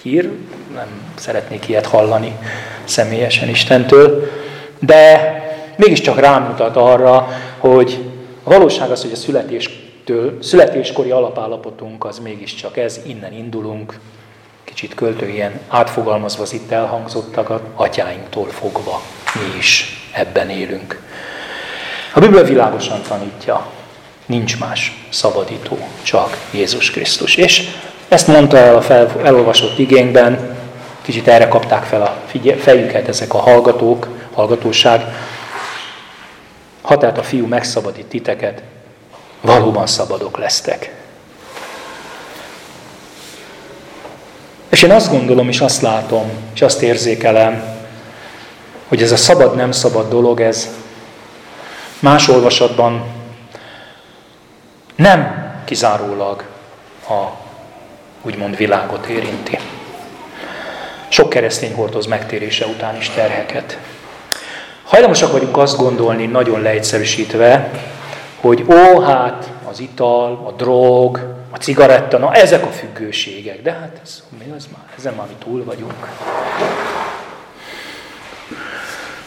hír, 0.01 0.31
nem 0.73 0.87
szeretnék 1.15 1.67
ilyet 1.67 1.85
hallani 1.85 2.37
személyesen 2.83 3.49
Istentől, 3.49 4.29
de 4.79 5.31
mégiscsak 5.75 6.19
rámutat 6.19 6.75
arra, 6.75 7.27
hogy 7.57 8.05
a 8.43 8.49
valóság 8.49 8.91
az, 8.91 9.01
hogy 9.01 9.11
a 9.11 9.15
születéstől, 9.15 10.37
születéskori 10.41 11.11
alapállapotunk 11.11 12.05
az 12.05 12.19
mégiscsak 12.19 12.77
ez, 12.77 12.99
innen 13.05 13.33
indulunk, 13.33 13.99
kicsit 14.63 14.95
költő 14.95 15.27
ilyen 15.29 15.59
átfogalmazva 15.67 16.43
az 16.43 16.53
itt 16.53 16.71
elhangzottakat, 16.71 17.63
atyáinktól 17.75 18.47
fogva 18.47 19.01
mi 19.33 19.57
is 19.57 20.01
ebben 20.13 20.49
élünk. 20.49 21.01
A 22.13 22.19
Biblia 22.19 22.43
világosan 22.43 23.01
tanítja, 23.07 23.71
nincs 24.27 24.59
más 24.59 25.05
szabadító, 25.09 25.77
csak 26.01 26.37
Jézus 26.51 26.91
Krisztus. 26.91 27.35
És 27.35 27.69
ezt 28.07 28.27
mondta 28.27 28.57
el 28.57 28.75
a 28.75 28.81
fel, 28.81 29.11
elolvasott 29.23 29.79
igényben, 29.79 30.55
kicsit 31.01 31.27
erre 31.27 31.47
kapták 31.47 31.83
fel 31.83 32.01
a 32.01 32.21
fejüket 32.57 33.07
ezek 33.07 33.33
a 33.33 33.37
hallgatók, 33.37 34.07
hallgatóság. 34.33 35.01
Ha 36.81 36.97
tehát 36.97 37.17
a 37.17 37.23
fiú 37.23 37.47
megszabadít 37.47 38.05
titeket, 38.05 38.61
valóban 39.41 39.87
szabadok 39.87 40.37
lesztek. 40.37 40.95
És 44.69 44.83
én 44.83 44.91
azt 44.91 45.11
gondolom, 45.11 45.47
és 45.47 45.59
azt 45.59 45.81
látom, 45.81 46.31
és 46.53 46.61
azt 46.61 46.81
érzékelem, 46.81 47.63
hogy 48.87 49.01
ez 49.01 49.11
a 49.11 49.17
szabad-nem 49.17 49.71
szabad 49.71 50.09
dolog, 50.09 50.41
ez 50.41 50.69
más 51.99 52.27
olvasatban 52.27 53.16
nem 54.97 55.51
kizárólag 55.65 56.43
a 57.09 57.23
úgymond 58.21 58.57
világot 58.57 59.05
érinti. 59.05 59.57
Sok 61.07 61.29
keresztény 61.29 61.73
hordoz 61.73 62.05
megtérése 62.05 62.65
után 62.65 62.95
is 62.95 63.09
terheket. 63.09 63.77
Hajlamosak 64.83 65.31
vagyunk 65.31 65.57
azt 65.57 65.77
gondolni, 65.77 66.25
nagyon 66.25 66.61
leegyszerűsítve, 66.61 67.71
hogy 68.39 68.65
ó, 68.69 68.99
hát 68.99 69.49
az 69.69 69.79
ital, 69.79 70.43
a 70.45 70.51
drog, 70.51 71.35
a 71.51 71.57
cigaretta, 71.57 72.17
na 72.17 72.33
ezek 72.33 72.63
a 72.65 72.69
függőségek. 72.69 73.61
De 73.61 73.71
hát 73.71 73.99
ez, 74.03 74.23
mi 74.37 74.53
az 74.55 74.67
már? 74.71 74.85
Ezen 74.97 75.13
már 75.13 75.27
mi 75.27 75.35
túl 75.43 75.63
vagyunk. 75.63 76.07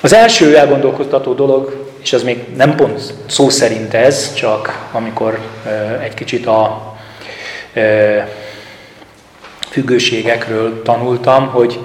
Az 0.00 0.12
első 0.12 0.56
elgondolkoztató 0.56 1.35
dolog, 1.35 1.89
és 2.02 2.12
ez 2.12 2.22
még 2.22 2.44
nem 2.56 2.76
pont 2.76 3.14
szó 3.26 3.48
szerint 3.48 3.94
ez, 3.94 4.34
csak 4.34 4.88
amikor 4.92 5.38
egy 6.02 6.14
kicsit 6.14 6.46
a 6.46 6.94
függőségekről 9.70 10.82
tanultam, 10.82 11.46
hogy 11.46 11.80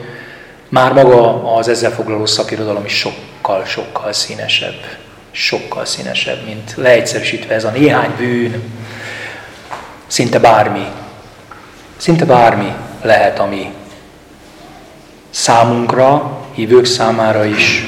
már 0.69 0.93
maga 0.93 1.55
az 1.55 1.67
ezzel 1.67 1.91
foglaló 1.91 2.25
szakirodalom 2.25 2.85
is 2.85 2.97
sokkal, 2.97 3.65
sokkal 3.65 4.13
színesebb. 4.13 4.85
Sokkal 5.31 5.85
színesebb, 5.85 6.45
mint 6.45 6.73
leegyszerűsítve 6.75 7.53
ez 7.53 7.63
a 7.63 7.69
néhány 7.69 8.11
bűn, 8.17 8.63
szinte 10.07 10.39
bármi, 10.39 10.85
szinte 11.97 12.25
bármi 12.25 12.73
lehet, 13.01 13.39
ami 13.39 13.73
számunkra, 15.29 16.37
hívők 16.53 16.85
számára 16.85 17.45
is 17.45 17.87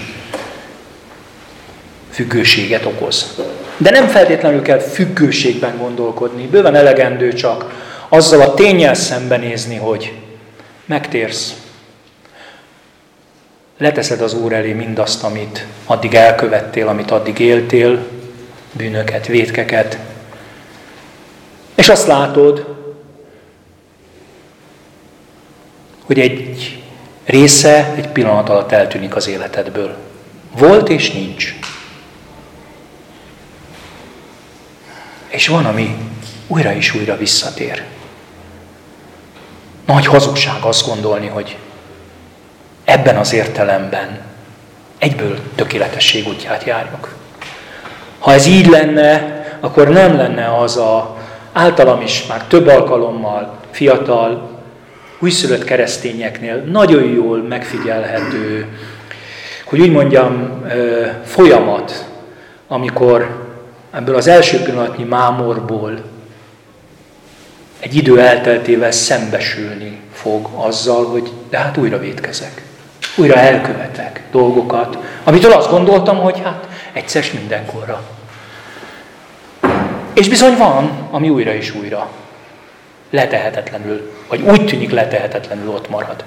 függőséget 2.18 2.86
okoz. 2.86 3.36
De 3.78 3.90
nem 3.90 4.08
feltétlenül 4.08 4.62
kell 4.62 4.80
függőségben 4.80 5.78
gondolkodni, 5.78 6.48
bőven 6.48 6.76
elegendő 6.76 7.34
csak 7.34 7.74
azzal 8.10 8.42
a 8.42 8.54
tényel 8.54 8.94
szembenézni, 8.94 9.76
hogy 9.76 10.14
megtérsz, 10.86 11.54
leteszed 13.78 14.22
az 14.22 14.34
Úr 14.34 14.54
elé 14.54 14.74
mindazt, 14.74 15.24
amit 15.24 15.66
addig 15.86 16.14
elkövettél, 16.14 16.88
amit 16.88 17.12
addig 17.12 17.40
éltél, 17.40 18.08
bűnöket, 18.72 19.28
vétkeket, 19.28 19.98
és 21.76 21.90
azt 21.90 22.08
látod, 22.08 22.76
hogy 26.06 26.20
egy 26.20 26.82
része 27.26 27.94
egy 27.96 28.08
pillanat 28.08 28.50
alatt 28.50 28.72
eltűnik 28.72 29.16
az 29.16 29.28
életedből. 29.28 29.96
Volt 30.58 30.90
és 30.90 31.12
nincs. 31.12 31.60
És 35.38 35.48
van, 35.48 35.66
ami 35.66 35.98
újra 36.48 36.74
és 36.74 36.94
újra 36.96 37.18
visszatér. 37.18 37.84
Nagy 39.86 40.06
hazugság 40.06 40.62
azt 40.62 40.88
gondolni, 40.88 41.28
hogy 41.28 41.58
ebben 42.86 43.18
az 43.18 43.34
értelemben 43.34 44.22
egyből 44.98 45.40
tökéletesség 45.56 46.28
útját 46.28 46.64
járjuk. 46.64 47.16
Ha 48.20 48.34
ez 48.34 48.46
így 48.46 48.66
lenne, 48.66 49.44
akkor 49.60 49.88
nem 49.88 50.16
lenne 50.16 50.58
az 50.58 50.78
a 50.78 51.18
általam 51.54 52.02
is 52.02 52.26
már 52.26 52.44
több 52.44 52.68
alkalommal 52.68 53.58
fiatal, 53.72 54.60
újszülött 55.20 55.64
keresztényeknél 55.64 56.56
nagyon 56.56 57.04
jól 57.04 57.38
megfigyelhető, 57.38 58.68
hogy 59.66 59.80
úgy 59.80 59.92
mondjam, 59.92 60.64
folyamat, 61.26 62.06
amikor 62.68 63.47
ebből 63.98 64.16
az 64.16 64.28
első 64.28 64.62
pillanatnyi 64.62 65.04
mámorból 65.04 66.04
egy 67.80 67.96
idő 67.96 68.20
elteltével 68.20 68.92
szembesülni 68.92 70.00
fog 70.14 70.50
azzal, 70.56 71.06
hogy 71.06 71.32
de 71.50 71.58
hát 71.58 71.78
újra 71.78 72.00
vétkezek. 72.00 72.62
Újra 73.16 73.36
elkövetek 73.36 74.22
dolgokat, 74.32 74.98
amitől 75.24 75.52
azt 75.52 75.70
gondoltam, 75.70 76.18
hogy 76.18 76.42
hát 76.44 76.68
egyszer 76.94 77.26
mindenkorra. 77.34 78.02
És 80.14 80.30
bizony 80.30 80.58
van, 80.58 81.08
ami 81.12 81.30
újra 81.30 81.54
és 81.54 81.76
újra 81.76 82.10
letehetetlenül, 83.10 84.12
vagy 84.28 84.42
úgy 84.42 84.66
tűnik 84.66 84.92
letehetetlenül 84.92 85.70
ott 85.70 85.90
marad. 85.90 86.24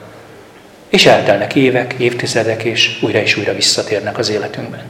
És 0.88 1.06
eltelnek 1.06 1.54
évek, 1.54 1.92
évtizedek, 1.92 2.62
és 2.62 2.98
újra 3.02 3.18
és 3.18 3.36
újra 3.36 3.54
visszatérnek 3.54 4.18
az 4.18 4.30
életünkben. 4.30 4.82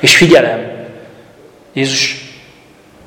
És 0.00 0.16
figyelem, 0.16 0.82
Jézus 1.72 2.23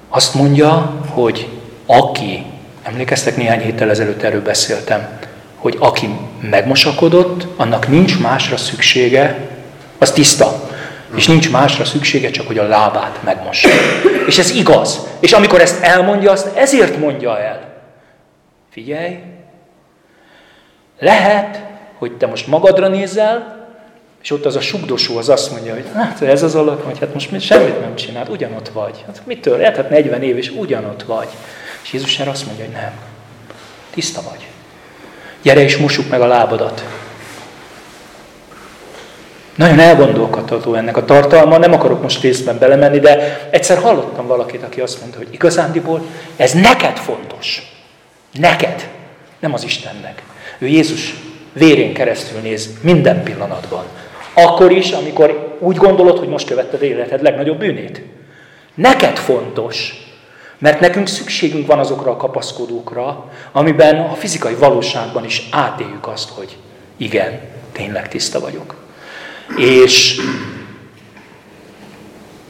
azt 0.10 0.34
mondja, 0.34 1.02
hogy 1.10 1.48
aki, 1.86 2.46
emlékeztek 2.84 3.36
néhány 3.36 3.60
héttel 3.60 3.90
ezelőtt 3.90 4.22
erről 4.22 4.42
beszéltem, 4.42 5.20
hogy 5.56 5.76
aki 5.80 6.10
megmosakodott, 6.42 7.48
annak 7.56 7.88
nincs 7.88 8.20
másra 8.20 8.58
szüksége, 8.58 9.38
az 9.98 10.12
tiszta. 10.12 10.70
És 11.16 11.28
nincs 11.28 11.52
másra 11.52 11.86
szüksége, 11.86 12.30
csak 12.30 12.48
hogy 12.48 12.58
a 12.58 12.68
lábát 12.68 13.20
megmossa. 13.24 13.70
És 14.28 14.38
ez 14.38 14.50
igaz. 14.50 15.08
És 15.20 15.34
amikor 15.34 15.62
ezt 15.62 15.84
elmondja, 15.84 16.32
azt 16.32 16.56
ezért 16.56 16.98
mondja 16.98 17.40
el. 17.40 17.60
Figyelj, 18.70 19.20
lehet, 21.00 21.64
hogy 21.98 22.12
te 22.12 22.28
most 22.28 22.48
magadra 22.48 22.88
nézel, 22.88 23.57
és 24.22 24.32
ott 24.32 24.46
az 24.46 24.56
a 24.56 24.62
sugdosó 24.62 25.18
az 25.18 25.30
azt 25.30 25.52
mondja, 25.52 25.74
hogy 25.74 25.86
hát 25.94 26.22
ez 26.22 26.44
az 26.44 26.56
alak, 26.56 26.82
hogy 26.82 27.00
hát 27.00 27.14
most 27.14 27.42
semmit 27.42 27.80
nem 27.80 27.96
csinált, 27.96 28.30
ugyanott 28.30 28.70
vagy. 28.70 29.04
Hát 29.06 29.22
mitől? 29.26 29.62
Hát 29.62 29.90
40 29.90 30.24
év, 30.24 30.38
és 30.38 30.50
ugyanott 30.50 31.04
vagy. 31.04 31.28
És 31.84 31.94
Jézus 31.94 32.20
erre 32.20 32.30
azt 32.30 32.46
mondja, 32.46 32.64
hogy 32.64 32.74
nem. 32.74 32.92
Tiszta 33.90 34.22
vagy. 34.30 34.48
Gyere 35.42 35.62
és 35.62 35.78
mossuk 35.78 36.10
meg 36.10 36.22
a 36.22 36.28
lábadat. 36.28 36.84
Nagyon 39.56 39.80
elgondolkodható 39.80 40.74
ennek 40.74 40.98
a 40.98 41.06
tartalma, 41.06 41.58
nem 41.58 41.74
akarok 41.74 42.02
most 42.02 42.22
részben 42.22 42.58
belemenni, 42.58 43.00
de 43.00 43.48
egyszer 43.52 43.78
hallottam 43.78 44.28
valakit, 44.28 44.64
aki 44.64 44.82
azt 44.82 45.00
mondta, 45.00 45.18
hogy 45.18 45.28
igazándiból 45.32 46.02
ez 46.36 46.52
neked 46.52 46.98
fontos. 46.98 47.78
Neked, 48.40 48.90
nem 49.40 49.54
az 49.54 49.64
Istennek. 49.64 50.22
Ő 50.58 50.68
Jézus 50.68 51.16
vérén 51.54 51.94
keresztül 51.94 52.40
néz 52.40 52.70
minden 52.82 53.24
pillanatban. 53.24 53.86
Akkor 54.40 54.72
is, 54.72 54.92
amikor 54.92 55.58
úgy 55.60 55.76
gondolod, 55.76 56.18
hogy 56.18 56.28
most 56.28 56.48
követted 56.48 56.82
életed 56.82 57.22
legnagyobb 57.22 57.58
bűnét. 57.58 58.02
Neked 58.74 59.18
fontos, 59.18 59.94
mert 60.58 60.80
nekünk 60.80 61.08
szükségünk 61.08 61.68
van 61.68 61.80
azokra 61.80 62.12
a 62.12 62.18
kapaszkodókra, 62.18 63.32
amiben 63.52 64.00
a 64.00 64.14
fizikai 64.14 64.54
valóságban 64.54 65.26
is 65.26 65.48
átéljük 65.52 66.08
azt, 66.08 66.30
hogy 66.30 66.58
igen, 66.98 67.40
tényleg 67.72 68.08
tiszta 68.08 68.40
vagyok. 68.40 68.76
És, 69.56 70.22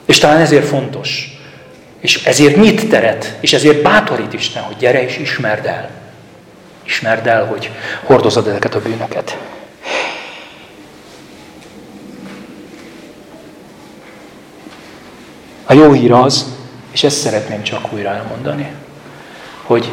és 0.06 0.18
talán 0.18 0.40
ezért 0.40 0.66
fontos. 0.66 1.40
És 2.00 2.26
ezért 2.26 2.56
nyit 2.56 2.90
teret, 2.90 3.38
és 3.40 3.54
ezért 3.54 3.82
bátorít 3.82 4.34
Isten, 4.34 4.64
hogy 4.64 4.78
gyere 4.78 5.04
és 5.04 5.18
ismerd 5.18 5.66
el. 5.66 5.90
Ismerd 6.84 7.28
el, 7.28 7.46
hogy 7.46 7.72
hordozod 8.04 8.48
ezeket 8.48 8.76
a 8.76 8.82
bűnöket. 8.82 9.38
A 15.70 15.74
jó 15.74 15.92
hír 15.92 16.12
az, 16.12 16.56
és 16.92 17.04
ezt 17.04 17.18
szeretném 17.18 17.64
csak 17.64 17.94
újra 17.94 18.10
elmondani, 18.10 18.72
hogy 19.64 19.92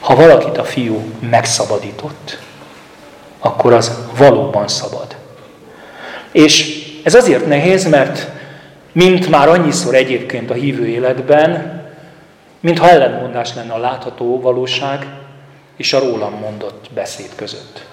ha 0.00 0.14
valakit 0.14 0.58
a 0.58 0.64
fiú 0.64 1.02
megszabadított, 1.20 2.38
akkor 3.38 3.72
az 3.72 3.98
valóban 4.16 4.68
szabad. 4.68 5.16
És 6.30 6.84
ez 7.04 7.14
azért 7.14 7.46
nehéz, 7.46 7.88
mert 7.88 8.28
mint 8.92 9.28
már 9.28 9.48
annyiszor 9.48 9.94
egyébként 9.94 10.50
a 10.50 10.54
hívő 10.54 10.86
életben, 10.86 11.82
mintha 12.60 12.88
ellentmondás 12.88 13.54
lenne 13.54 13.72
a 13.72 13.78
látható 13.78 14.40
valóság 14.40 15.06
és 15.76 15.92
a 15.92 15.98
rólam 15.98 16.34
mondott 16.34 16.90
beszéd 16.94 17.30
között. 17.34 17.84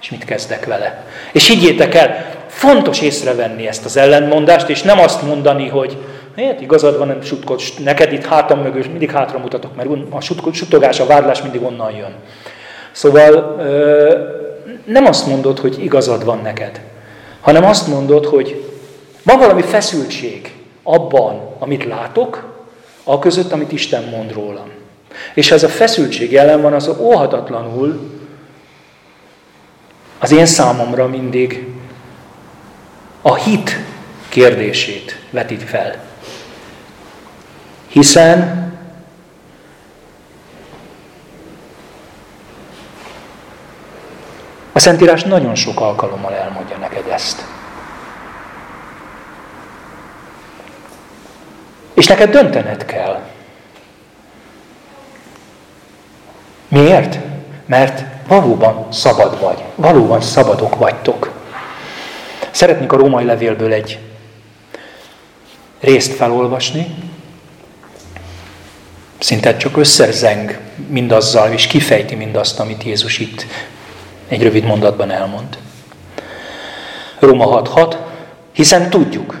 És 0.00 0.10
mit 0.10 0.24
kezdek 0.24 0.64
vele? 0.64 1.04
És 1.32 1.46
higgyétek 1.46 1.94
el, 1.94 2.35
fontos 2.46 3.00
észrevenni 3.00 3.66
ezt 3.66 3.84
az 3.84 3.96
ellentmondást, 3.96 4.68
és 4.68 4.82
nem 4.82 4.98
azt 4.98 5.22
mondani, 5.22 5.68
hogy 5.68 5.96
hát 6.36 6.60
igazad 6.60 6.98
van, 6.98 7.18
sutkod, 7.22 7.60
neked 7.78 8.12
itt 8.12 8.24
hátam 8.24 8.60
mögül, 8.60 8.84
mindig 8.90 9.10
hátra 9.10 9.38
mutatok, 9.38 9.76
mert 9.76 9.88
a 10.10 10.20
sutogás, 10.52 11.00
a 11.00 11.06
vádlás 11.06 11.42
mindig 11.42 11.62
onnan 11.62 11.92
jön. 11.92 12.14
Szóval 12.92 13.56
nem 14.84 15.06
azt 15.06 15.26
mondod, 15.26 15.58
hogy 15.58 15.84
igazad 15.84 16.24
van 16.24 16.40
neked, 16.42 16.80
hanem 17.40 17.64
azt 17.64 17.88
mondod, 17.88 18.26
hogy 18.26 18.70
van 19.22 19.38
valami 19.38 19.62
feszültség 19.62 20.52
abban, 20.82 21.54
amit 21.58 21.84
látok, 21.84 22.54
a 23.04 23.18
között, 23.18 23.52
amit 23.52 23.72
Isten 23.72 24.02
mond 24.02 24.32
rólam. 24.32 24.70
És 25.34 25.48
ha 25.48 25.54
ez 25.54 25.62
a 25.62 25.68
feszültség 25.68 26.32
jelen 26.32 26.62
van, 26.62 26.72
az 26.72 26.90
óhatatlanul 26.98 28.00
az 30.18 30.32
én 30.32 30.46
számomra 30.46 31.06
mindig 31.06 31.66
a 33.26 33.34
hit 33.34 33.78
kérdését 34.28 35.20
vetit 35.30 35.62
fel. 35.62 36.04
Hiszen 37.88 38.72
a 44.72 44.78
Szentírás 44.78 45.22
nagyon 45.22 45.54
sok 45.54 45.80
alkalommal 45.80 46.34
elmondja 46.34 46.76
neked 46.76 47.06
ezt. 47.06 47.44
És 51.94 52.06
neked 52.06 52.30
döntened 52.30 52.84
kell. 52.84 53.22
Miért? 56.68 57.18
Mert 57.66 58.04
valóban 58.28 58.92
szabad 58.92 59.40
vagy. 59.40 59.64
Valóban 59.74 60.20
szabadok 60.20 60.76
vagytok. 60.76 61.35
Szeretnék 62.56 62.92
a 62.92 62.96
római 62.96 63.24
levélből 63.24 63.72
egy 63.72 63.98
részt 65.80 66.12
felolvasni, 66.12 66.94
szinte 69.18 69.56
csak 69.56 69.76
összezeng 69.76 70.58
mindazzal, 70.88 71.52
és 71.52 71.66
kifejti 71.66 72.14
mindazt, 72.14 72.60
amit 72.60 72.82
Jézus 72.82 73.18
itt 73.18 73.46
egy 74.28 74.42
rövid 74.42 74.64
mondatban 74.64 75.10
elmond. 75.10 75.58
Róma 77.18 77.62
6.6, 77.62 77.96
hiszen 78.52 78.90
tudjuk, 78.90 79.38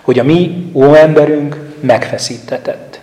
hogy 0.00 0.18
a 0.18 0.24
mi 0.24 0.70
óemberünk 0.72 1.56
megfeszítetett. 1.80 3.00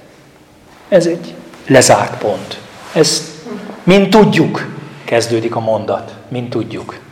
Ez 0.89 1.05
egy 1.05 1.33
lezárt 1.67 2.17
pont. 2.17 2.57
Ez 2.93 3.31
mint 3.83 4.09
tudjuk, 4.09 4.67
kezdődik 5.03 5.55
a 5.55 5.59
mondat. 5.59 6.13
Mint 6.27 6.49
tudjuk. 6.49 7.03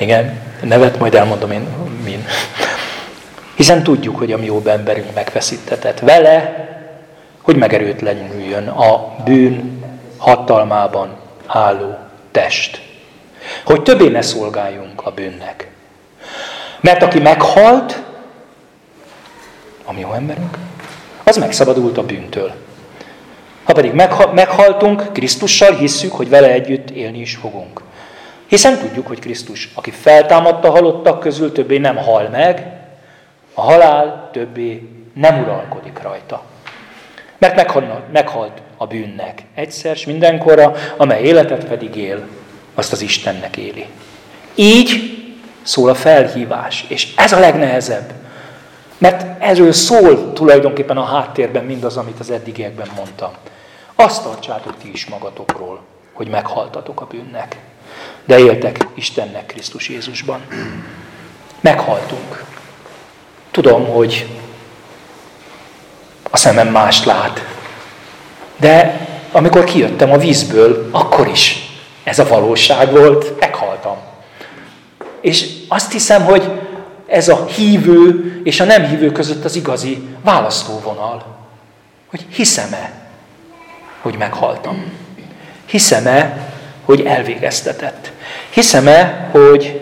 Igen, 0.00 0.40
nevet 0.62 0.98
majd 0.98 1.14
elmondom 1.14 1.50
én, 1.50 1.66
min. 2.04 2.24
Hiszen 3.54 3.82
tudjuk, 3.82 4.16
hogy 4.16 4.32
a 4.32 4.36
mi 4.36 4.44
jobb 4.44 4.66
emberünk 4.66 5.14
megfeszítetett 5.14 5.98
vele, 5.98 6.68
hogy 7.42 7.56
megerőtlenüljön 7.56 8.68
a 8.68 9.14
bűn 9.24 9.84
hatalmában 10.16 11.16
álló 11.46 11.98
test. 12.30 12.80
Hogy 13.64 13.82
többé 13.82 14.08
ne 14.08 14.22
szolgáljunk 14.22 15.06
a 15.06 15.10
bűnnek. 15.10 15.70
Mert 16.80 17.02
aki 17.02 17.18
meghalt, 17.18 18.02
a 19.84 19.92
mi 19.92 20.00
jó 20.00 20.12
emberünk, 20.12 20.58
az 21.24 21.36
megszabadult 21.36 21.98
a 21.98 22.04
bűntől. 22.04 22.52
Ha 23.64 23.72
pedig 23.72 23.92
meghaltunk 24.32 25.12
Krisztussal, 25.12 25.74
hisszük, 25.74 26.12
hogy 26.12 26.28
vele 26.28 26.50
együtt 26.50 26.90
élni 26.90 27.18
is 27.18 27.34
fogunk. 27.34 27.80
Hiszen 28.50 28.78
tudjuk, 28.78 29.06
hogy 29.06 29.18
Krisztus, 29.18 29.70
aki 29.74 29.90
feltámadta 29.90 30.70
halottak 30.70 31.20
közül, 31.20 31.52
többé 31.52 31.78
nem 31.78 31.96
hal 31.96 32.28
meg, 32.28 32.78
A 33.54 33.60
halál 33.60 34.28
többé 34.32 34.88
nem 35.14 35.40
uralkodik 35.40 36.02
rajta. 36.02 36.42
Mert 37.38 37.72
meghalt, 38.12 38.62
a 38.76 38.86
bűnnek 38.86 39.42
egyszer, 39.54 39.94
és 39.94 40.06
mindenkorra, 40.06 40.74
amely 40.96 41.22
életet 41.22 41.64
pedig 41.64 41.96
él, 41.96 42.22
azt 42.74 42.92
az 42.92 43.02
Istennek 43.02 43.56
éli. 43.56 43.86
Így 44.54 45.18
szól 45.62 45.88
a 45.88 45.94
felhívás, 45.94 46.84
és 46.88 47.14
ez 47.16 47.32
a 47.32 47.38
legnehezebb. 47.38 48.12
Mert 48.98 49.42
erről 49.42 49.72
szól 49.72 50.32
tulajdonképpen 50.32 50.96
a 50.96 51.04
háttérben 51.04 51.64
mindaz, 51.64 51.96
amit 51.96 52.20
az 52.20 52.30
eddigiekben 52.30 52.88
mondtam. 52.96 53.30
Azt 53.94 54.22
tartsátok 54.22 54.74
ti 54.82 54.90
is 54.92 55.06
magatokról, 55.06 55.80
hogy 56.12 56.28
meghaltatok 56.28 57.00
a 57.00 57.06
bűnnek. 57.06 57.56
De 58.24 58.38
éltek 58.38 58.86
Istennek 58.94 59.46
Krisztus 59.46 59.88
Jézusban. 59.88 60.40
Meghaltunk. 61.60 62.44
Tudom, 63.50 63.86
hogy 63.86 64.26
a 66.30 66.36
szemem 66.36 66.68
más 66.68 67.04
lát. 67.04 67.44
De 68.56 69.06
amikor 69.32 69.64
kijöttem 69.64 70.12
a 70.12 70.16
vízből, 70.16 70.88
akkor 70.90 71.28
is 71.28 71.70
ez 72.04 72.18
a 72.18 72.26
valóság 72.26 72.90
volt, 72.90 73.40
meghaltam. 73.40 73.96
És 75.20 75.48
azt 75.68 75.92
hiszem, 75.92 76.24
hogy 76.24 76.50
ez 77.06 77.28
a 77.28 77.46
hívő 77.46 78.40
és 78.44 78.60
a 78.60 78.64
nem 78.64 78.86
hívő 78.86 79.12
között 79.12 79.44
az 79.44 79.56
igazi 79.56 80.08
választóvonal. 80.24 81.38
Hogy 82.06 82.26
hiszem-e, 82.32 82.92
hogy 84.00 84.16
meghaltam? 84.16 84.84
Hiszem-e, 85.66 86.48
hogy 86.84 87.00
elvégeztetett? 87.00 88.09
Hiszem-e, 88.50 89.28
hogy 89.30 89.80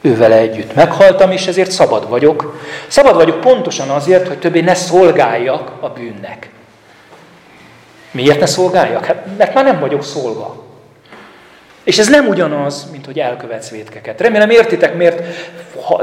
ővele 0.00 0.36
együtt 0.36 0.74
meghaltam, 0.74 1.30
és 1.30 1.46
ezért 1.46 1.70
szabad 1.70 2.08
vagyok. 2.08 2.60
Szabad 2.86 3.14
vagyok 3.14 3.40
pontosan 3.40 3.88
azért, 3.88 4.28
hogy 4.28 4.38
többé 4.38 4.60
ne 4.60 4.74
szolgáljak 4.74 5.72
a 5.80 5.88
bűnnek. 5.88 6.50
Miért 8.10 8.40
ne 8.40 8.46
szolgáljak? 8.46 9.04
Hát, 9.04 9.24
mert 9.38 9.54
már 9.54 9.64
nem 9.64 9.80
vagyok 9.80 10.04
szolga. 10.04 10.68
És 11.84 11.98
ez 11.98 12.08
nem 12.08 12.28
ugyanaz, 12.28 12.88
mint 12.90 13.06
hogy 13.06 13.18
elkövetsz 13.18 13.70
vétkeket. 13.70 14.20
Remélem 14.20 14.50
értitek, 14.50 14.94
miért 14.96 15.22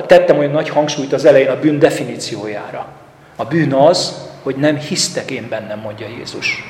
tettem 0.06 0.38
olyan 0.38 0.52
nagy 0.52 0.70
hangsúlyt 0.70 1.14
az 1.14 1.26
elején 1.26 1.50
a 1.50 1.60
bűn 1.60 1.80
definíciójára. 1.80 2.88
A 3.36 3.46
bűn 3.46 3.74
az, 3.74 4.14
hogy 4.44 4.56
nem 4.56 4.78
hisztek 4.78 5.32
én 5.32 5.48
bennem, 5.50 5.80
mondja 5.80 6.08
Jézus. 6.18 6.64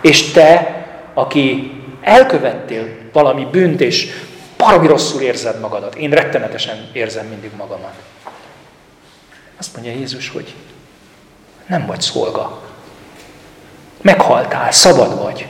És 0.00 0.30
te, 0.30 0.84
aki 1.14 1.72
elkövettél 2.00 2.88
valami 3.12 3.46
bűnt, 3.50 3.80
és 3.80 4.10
baromi 4.62 4.86
rosszul 4.86 5.20
érzed 5.20 5.60
magadat. 5.60 5.94
Én 5.94 6.10
rettenetesen 6.10 6.88
érzem 6.92 7.26
mindig 7.26 7.50
magamat. 7.56 7.94
Azt 9.58 9.74
mondja 9.74 9.92
Jézus, 9.92 10.28
hogy 10.28 10.54
nem 11.66 11.86
vagy 11.86 12.00
szolga. 12.00 12.60
Meghaltál, 14.00 14.72
szabad 14.72 15.22
vagy. 15.22 15.46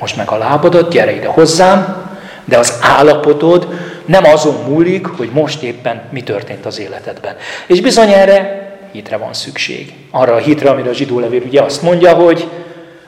Most 0.00 0.16
meg 0.16 0.30
a 0.30 0.36
lábadat, 0.36 0.90
gyere 0.90 1.14
ide 1.14 1.26
hozzám, 1.26 2.04
de 2.44 2.58
az 2.58 2.78
állapotod 2.80 3.68
nem 4.04 4.24
azon 4.24 4.54
múlik, 4.54 5.06
hogy 5.06 5.30
most 5.30 5.62
éppen 5.62 6.02
mi 6.10 6.22
történt 6.22 6.66
az 6.66 6.78
életedben. 6.78 7.36
És 7.66 7.80
bizony 7.80 8.10
erre 8.10 8.66
hitre 8.92 9.16
van 9.16 9.32
szükség. 9.32 9.94
Arra 10.10 10.34
a 10.34 10.38
hitre, 10.38 10.70
amire 10.70 10.90
a 10.90 10.92
zsidó 10.92 11.18
levél 11.18 11.42
ugye 11.42 11.62
azt 11.62 11.82
mondja, 11.82 12.14
hogy 12.14 12.50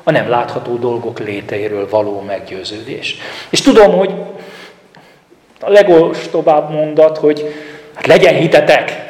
a 0.02 0.10
nem 0.10 0.28
látható 0.28 0.76
dolgok 0.76 1.18
léteiről 1.18 1.88
való 1.88 2.20
meggyőződés. 2.20 3.16
És 3.50 3.60
tudom, 3.60 3.96
hogy 3.96 4.14
a 5.60 5.70
legostobább 5.70 6.70
mondat, 6.70 7.18
hogy 7.18 7.54
hát 7.94 8.06
legyen 8.06 8.34
hitetek. 8.34 9.06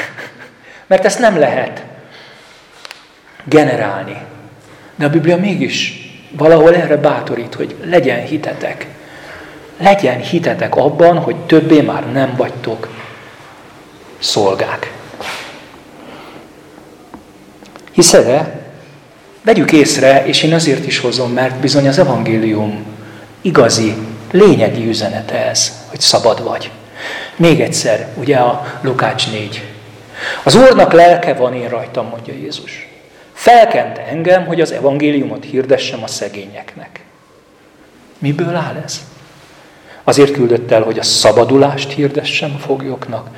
Mert 0.86 1.04
ezt 1.04 1.18
nem 1.18 1.38
lehet 1.38 1.84
generálni. 3.44 4.16
De 4.96 5.04
a 5.04 5.10
Biblia 5.10 5.36
mégis 5.36 6.04
valahol 6.30 6.74
erre 6.74 6.96
bátorít, 6.96 7.54
hogy 7.54 7.74
legyen 7.84 8.20
hitetek. 8.20 8.86
Legyen 9.78 10.20
hitetek 10.20 10.76
abban, 10.76 11.18
hogy 11.18 11.36
többé 11.36 11.80
már 11.80 12.12
nem 12.12 12.34
vagytok 12.36 12.88
szolgák. 14.18 14.92
Hiszed-e? 17.92 18.64
Vegyük 19.42 19.72
észre, 19.72 20.26
és 20.26 20.42
én 20.42 20.54
azért 20.54 20.86
is 20.86 20.98
hozom, 20.98 21.32
mert 21.32 21.54
bizony 21.54 21.88
az 21.88 21.98
evangélium 21.98 22.84
igazi, 23.40 23.94
lényegi 24.30 24.88
üzenete 24.88 25.48
ez, 25.48 25.72
hogy 25.88 26.00
szabad 26.00 26.42
vagy. 26.42 26.70
Még 27.36 27.60
egyszer, 27.60 28.08
ugye 28.14 28.36
a 28.36 28.78
Lukács 28.80 29.30
4. 29.30 29.62
Az 30.44 30.54
Úrnak 30.54 30.92
lelke 30.92 31.34
van 31.34 31.54
én 31.54 31.68
rajtam, 31.68 32.06
mondja 32.06 32.34
Jézus. 32.34 32.88
Felkente 33.32 34.06
engem, 34.06 34.46
hogy 34.46 34.60
az 34.60 34.72
evangéliumot 34.72 35.44
hirdessem 35.44 36.02
a 36.02 36.06
szegényeknek. 36.06 37.00
Miből 38.18 38.54
áll 38.54 38.82
ez? 38.84 39.00
Azért 40.04 40.32
küldött 40.32 40.70
el, 40.70 40.82
hogy 40.82 40.98
a 40.98 41.02
szabadulást 41.02 41.92
hirdessem 41.92 42.52
a 42.56 42.58
foglyoknak, 42.58 43.28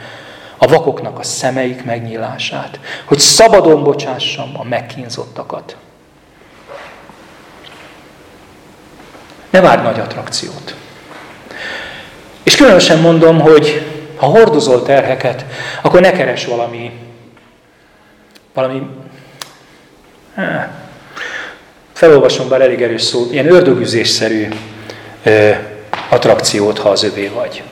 a 0.57 0.67
vakoknak 0.67 1.19
a 1.19 1.23
szemeik 1.23 1.85
megnyílását, 1.85 2.81
hogy 3.05 3.19
szabadon 3.19 3.85
bocsássam 3.85 4.51
a 4.53 4.65
megkínzottakat. 4.65 5.77
Ne 9.51 9.61
várj 9.61 9.83
nagy 9.83 10.01
attrakciót. 10.01 10.75
És 12.43 12.57
különösen 12.57 12.99
mondom, 12.99 13.41
hogy 13.41 13.87
ha 14.17 14.27
hordozol 14.27 14.83
terheket, 14.83 15.45
akkor 15.83 16.01
ne 16.01 16.13
keres 16.13 16.47
valami, 16.47 16.93
valami, 18.55 18.83
felolvasom 21.93 22.49
bár 22.49 22.61
elég 22.61 22.83
erős 22.83 23.03
szó, 23.03 23.29
ilyen 23.31 23.53
ördögüzésszerű 23.53 24.49
attrakciót, 26.09 26.79
ha 26.79 26.89
az 26.89 27.03
övé 27.03 27.27
vagy. 27.27 27.63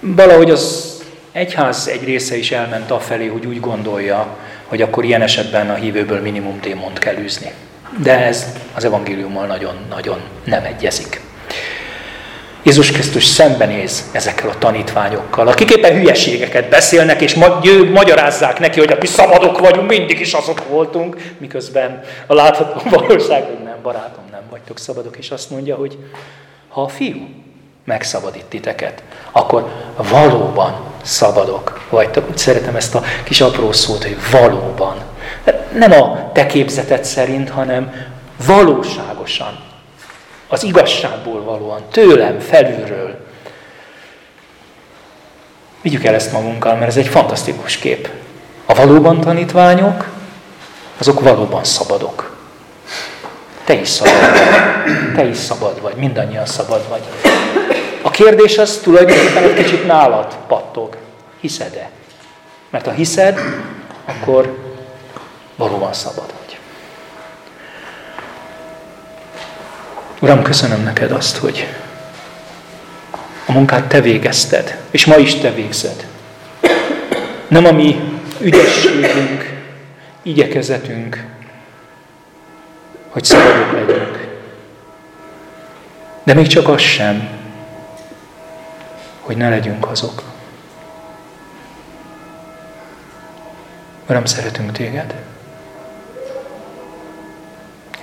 Valahogy 0.00 0.50
az 0.50 0.94
egyház 1.32 1.88
egy 1.88 2.04
része 2.04 2.36
is 2.36 2.50
elment 2.50 2.90
afelé, 2.90 3.26
hogy 3.26 3.46
úgy 3.46 3.60
gondolja, 3.60 4.36
hogy 4.66 4.82
akkor 4.82 5.04
ilyen 5.04 5.22
esetben 5.22 5.70
a 5.70 5.74
hívőből 5.74 6.20
minimum 6.20 6.60
démont 6.60 6.98
kell 6.98 7.16
űzni. 7.16 7.52
De 8.02 8.24
ez 8.24 8.46
az 8.74 8.84
evangéliummal 8.84 9.46
nagyon-nagyon 9.46 10.20
nem 10.44 10.64
egyezik. 10.64 11.20
Jézus 12.62 12.92
Krisztus 12.92 13.24
szembenéz 13.24 14.10
ezekkel 14.12 14.48
a 14.48 14.58
tanítványokkal, 14.58 15.48
akik 15.48 15.70
éppen 15.70 15.92
hülyeségeket 15.92 16.68
beszélnek, 16.68 17.20
és 17.20 17.34
magyarázzák 17.92 18.58
neki, 18.58 18.78
hogy 18.78 18.96
mi 19.00 19.06
szabadok 19.06 19.58
vagyunk, 19.58 19.88
mindig 19.88 20.20
is 20.20 20.32
azok 20.32 20.68
voltunk, 20.68 21.16
miközben 21.38 22.02
a 22.26 22.34
látható 22.34 22.80
valóság, 22.90 23.44
hogy 23.44 23.64
nem, 23.64 23.76
barátom, 23.82 24.24
nem 24.30 24.42
vagytok 24.50 24.78
szabadok, 24.78 25.16
és 25.16 25.30
azt 25.30 25.50
mondja, 25.50 25.76
hogy 25.76 25.98
ha 26.68 26.82
a 26.82 26.88
fiú 26.88 27.28
megszabadít 27.84 28.44
titeket, 28.44 29.02
akkor 29.32 29.70
valóban 29.96 30.80
szabadok 31.02 31.86
vagytok. 31.90 32.26
Szeretem 32.34 32.76
ezt 32.76 32.94
a 32.94 33.02
kis 33.24 33.40
apró 33.40 33.72
szót, 33.72 34.02
hogy 34.02 34.16
valóban. 34.30 34.96
Nem 35.72 35.92
a 35.92 36.30
te 36.32 36.46
képzeted 36.46 37.04
szerint, 37.04 37.50
hanem 37.50 37.92
valóságosan. 38.46 39.58
Az 40.48 40.62
igazságból 40.62 41.42
valóan, 41.42 41.80
tőlem, 41.90 42.38
felülről. 42.38 43.26
Vigyük 45.80 46.04
el 46.04 46.14
ezt 46.14 46.32
magunkkal, 46.32 46.74
mert 46.74 46.86
ez 46.86 46.96
egy 46.96 47.06
fantasztikus 47.06 47.76
kép. 47.76 48.08
A 48.66 48.74
valóban 48.74 49.20
tanítványok, 49.20 50.08
azok 50.98 51.20
valóban 51.20 51.64
szabadok. 51.64 52.36
Te 53.64 53.74
is 53.74 53.88
szabad 53.88 54.20
vagy. 54.20 55.14
Te 55.14 55.24
is 55.24 55.36
szabad 55.36 55.80
vagy. 55.80 55.94
Mindannyian 55.94 56.46
szabad 56.46 56.88
vagy. 56.88 57.02
A 58.02 58.10
kérdés 58.10 58.58
az 58.58 58.80
tulajdonképpen 58.82 59.42
egy 59.42 59.54
kicsit 59.54 59.86
nálad 59.86 60.36
pattog. 60.48 60.96
Hiszed-e? 61.40 61.90
Mert 62.70 62.86
ha 62.86 62.92
hiszed, 62.92 63.38
akkor 64.04 64.65
valóban 65.56 65.92
szabad 65.92 66.34
vagy. 66.38 66.58
Uram, 70.20 70.42
köszönöm 70.42 70.82
neked 70.82 71.12
azt, 71.12 71.36
hogy 71.36 71.66
a 73.46 73.52
munkát 73.52 73.88
te 73.88 74.00
végezted, 74.00 74.78
és 74.90 75.04
ma 75.04 75.16
is 75.16 75.34
te 75.34 75.52
végzed. 75.52 76.06
Nem 77.48 77.64
a 77.64 77.72
mi 77.72 78.20
ügyességünk, 78.40 79.62
igyekezetünk, 80.22 81.24
hogy 83.08 83.24
szabadok 83.24 83.72
legyünk. 83.72 84.26
De 86.22 86.34
még 86.34 86.46
csak 86.46 86.68
az 86.68 86.80
sem, 86.80 87.28
hogy 89.20 89.36
ne 89.36 89.48
legyünk 89.48 89.90
azok. 89.90 90.22
Uram, 94.08 94.24
szeretünk 94.24 94.72
téged. 94.72 95.14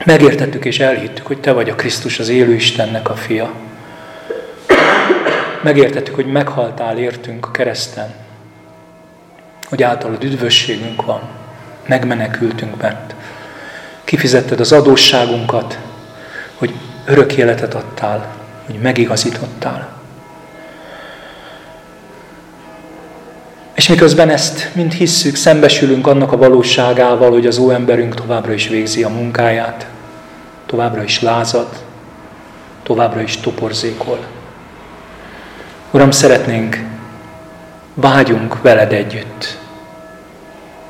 Megértettük 0.05 0.65
és 0.65 0.79
elhittük, 0.79 1.25
hogy 1.25 1.39
Te 1.39 1.51
vagy 1.51 1.69
a 1.69 1.75
Krisztus, 1.75 2.19
az 2.19 2.29
élő 2.29 2.53
Istennek 2.53 3.09
a 3.09 3.15
fia. 3.15 3.51
Megértettük, 5.61 6.15
hogy 6.15 6.25
meghaltál 6.25 6.97
értünk 6.97 7.45
a 7.45 7.51
kereszten. 7.51 8.13
hogy 9.69 9.83
általad 9.83 10.23
üdvösségünk 10.23 11.05
van, 11.05 11.21
megmenekültünk 11.87 12.77
bent. 12.77 13.15
Kifizetted 14.03 14.59
az 14.59 14.71
adósságunkat, 14.71 15.79
hogy 16.55 16.73
örök 17.05 17.37
életet 17.37 17.73
adtál, 17.73 18.35
hogy 18.65 18.75
megigazítottál. 18.75 19.89
És 23.73 23.87
miközben 23.87 24.29
ezt 24.29 24.69
mind 24.73 24.91
hisszük, 24.91 25.35
szembesülünk 25.35 26.07
annak 26.07 26.31
a 26.31 26.37
valóságával, 26.37 27.31
hogy 27.31 27.47
az 27.47 27.57
óemberünk 27.57 28.15
továbbra 28.15 28.53
is 28.53 28.67
végzi 28.67 29.03
a 29.03 29.09
munkáját, 29.09 29.85
továbbra 30.73 31.03
is 31.03 31.21
lázad, 31.21 31.67
továbbra 32.83 33.21
is 33.21 33.37
toporzékol. 33.37 34.19
Uram, 35.91 36.11
szeretnénk, 36.11 36.83
vágyunk 37.93 38.61
veled 38.61 38.93
együtt 38.93 39.57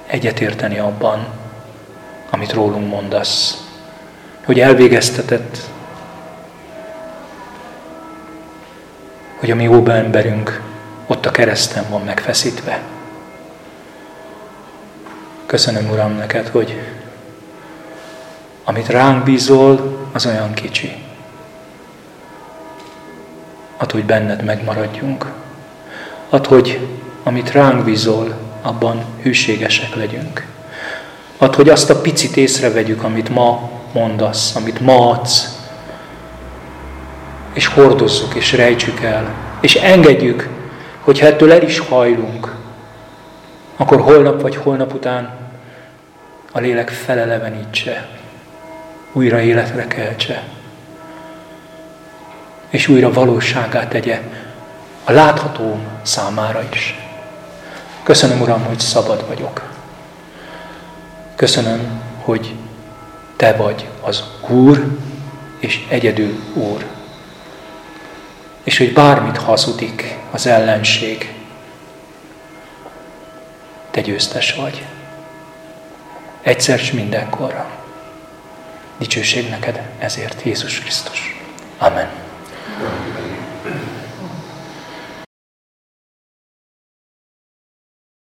egyetérteni 0.07 0.79
abban, 0.79 1.27
amit 2.29 2.53
rólunk 2.53 2.89
mondasz, 2.89 3.63
hogy 4.45 4.59
elvégeztetett, 4.59 5.57
hogy 9.39 9.51
a 9.51 9.55
mi 9.55 9.67
óbeemberünk 9.67 10.61
ott 11.07 11.25
a 11.25 11.31
kereszten 11.31 11.85
van 11.89 12.01
megfeszítve. 12.01 12.81
Köszönöm, 15.45 15.89
Uram, 15.89 16.11
neked, 16.11 16.47
hogy 16.47 16.81
amit 18.63 18.87
ránk 18.87 19.23
bízol, 19.23 20.01
az 20.11 20.25
olyan 20.25 20.53
kicsi. 20.53 20.93
Add, 23.77 23.91
hogy 23.91 24.05
benned 24.05 24.43
megmaradjunk. 24.43 25.31
Add, 26.29 26.47
hogy 26.47 26.87
amit 27.23 27.51
ránk 27.51 27.83
bízol, 27.83 28.33
abban 28.61 29.03
hűségesek 29.21 29.95
legyünk. 29.95 30.45
Add, 31.37 31.55
hogy 31.55 31.69
azt 31.69 31.89
a 31.89 32.01
picit 32.01 32.37
észrevegyük, 32.37 33.03
amit 33.03 33.29
ma 33.29 33.69
mondasz, 33.93 34.55
amit 34.55 34.79
ma 34.79 35.09
adsz, 35.09 35.61
és 37.53 37.65
hordozzuk, 37.67 38.35
és 38.35 38.53
rejtsük 38.53 39.01
el, 39.01 39.33
és 39.59 39.75
engedjük, 39.75 40.49
hogyha 40.99 41.25
ettől 41.25 41.51
el 41.51 41.61
is 41.61 41.79
hajlunk, 41.79 42.55
akkor 43.77 44.01
holnap 44.01 44.41
vagy 44.41 44.55
holnap 44.55 44.93
után 44.93 45.37
a 46.51 46.59
lélek 46.59 46.89
felelevenítse, 46.89 48.07
újra 49.13 49.41
életre 49.41 49.87
keltse, 49.87 50.43
és 52.69 52.87
újra 52.87 53.11
valóságát 53.11 53.89
tegye 53.89 54.21
a 55.03 55.11
látható 55.11 55.79
számára 56.01 56.63
is. 56.71 56.95
Köszönöm, 58.03 58.41
Uram, 58.41 58.63
hogy 58.63 58.79
szabad 58.79 59.27
vagyok. 59.27 59.69
Köszönöm, 61.35 62.01
hogy 62.21 62.55
Te 63.35 63.53
vagy 63.53 63.89
az 64.01 64.23
Úr, 64.47 64.97
és 65.59 65.85
egyedül 65.89 66.39
Úr. 66.53 66.85
És 68.63 68.77
hogy 68.77 68.93
bármit 68.93 69.37
hazudik 69.37 70.17
az 70.31 70.47
ellenség, 70.47 71.33
Te 73.91 74.01
győztes 74.01 74.53
vagy. 74.53 74.85
Egyszer 76.41 76.79
s 76.79 76.91
mindenkorra. 76.91 77.82
Dicsőség 78.97 79.49
neked 79.49 79.81
ezért, 79.99 80.41
Jézus 80.41 80.79
Krisztus. 80.79 81.41
Amen. 81.77 82.09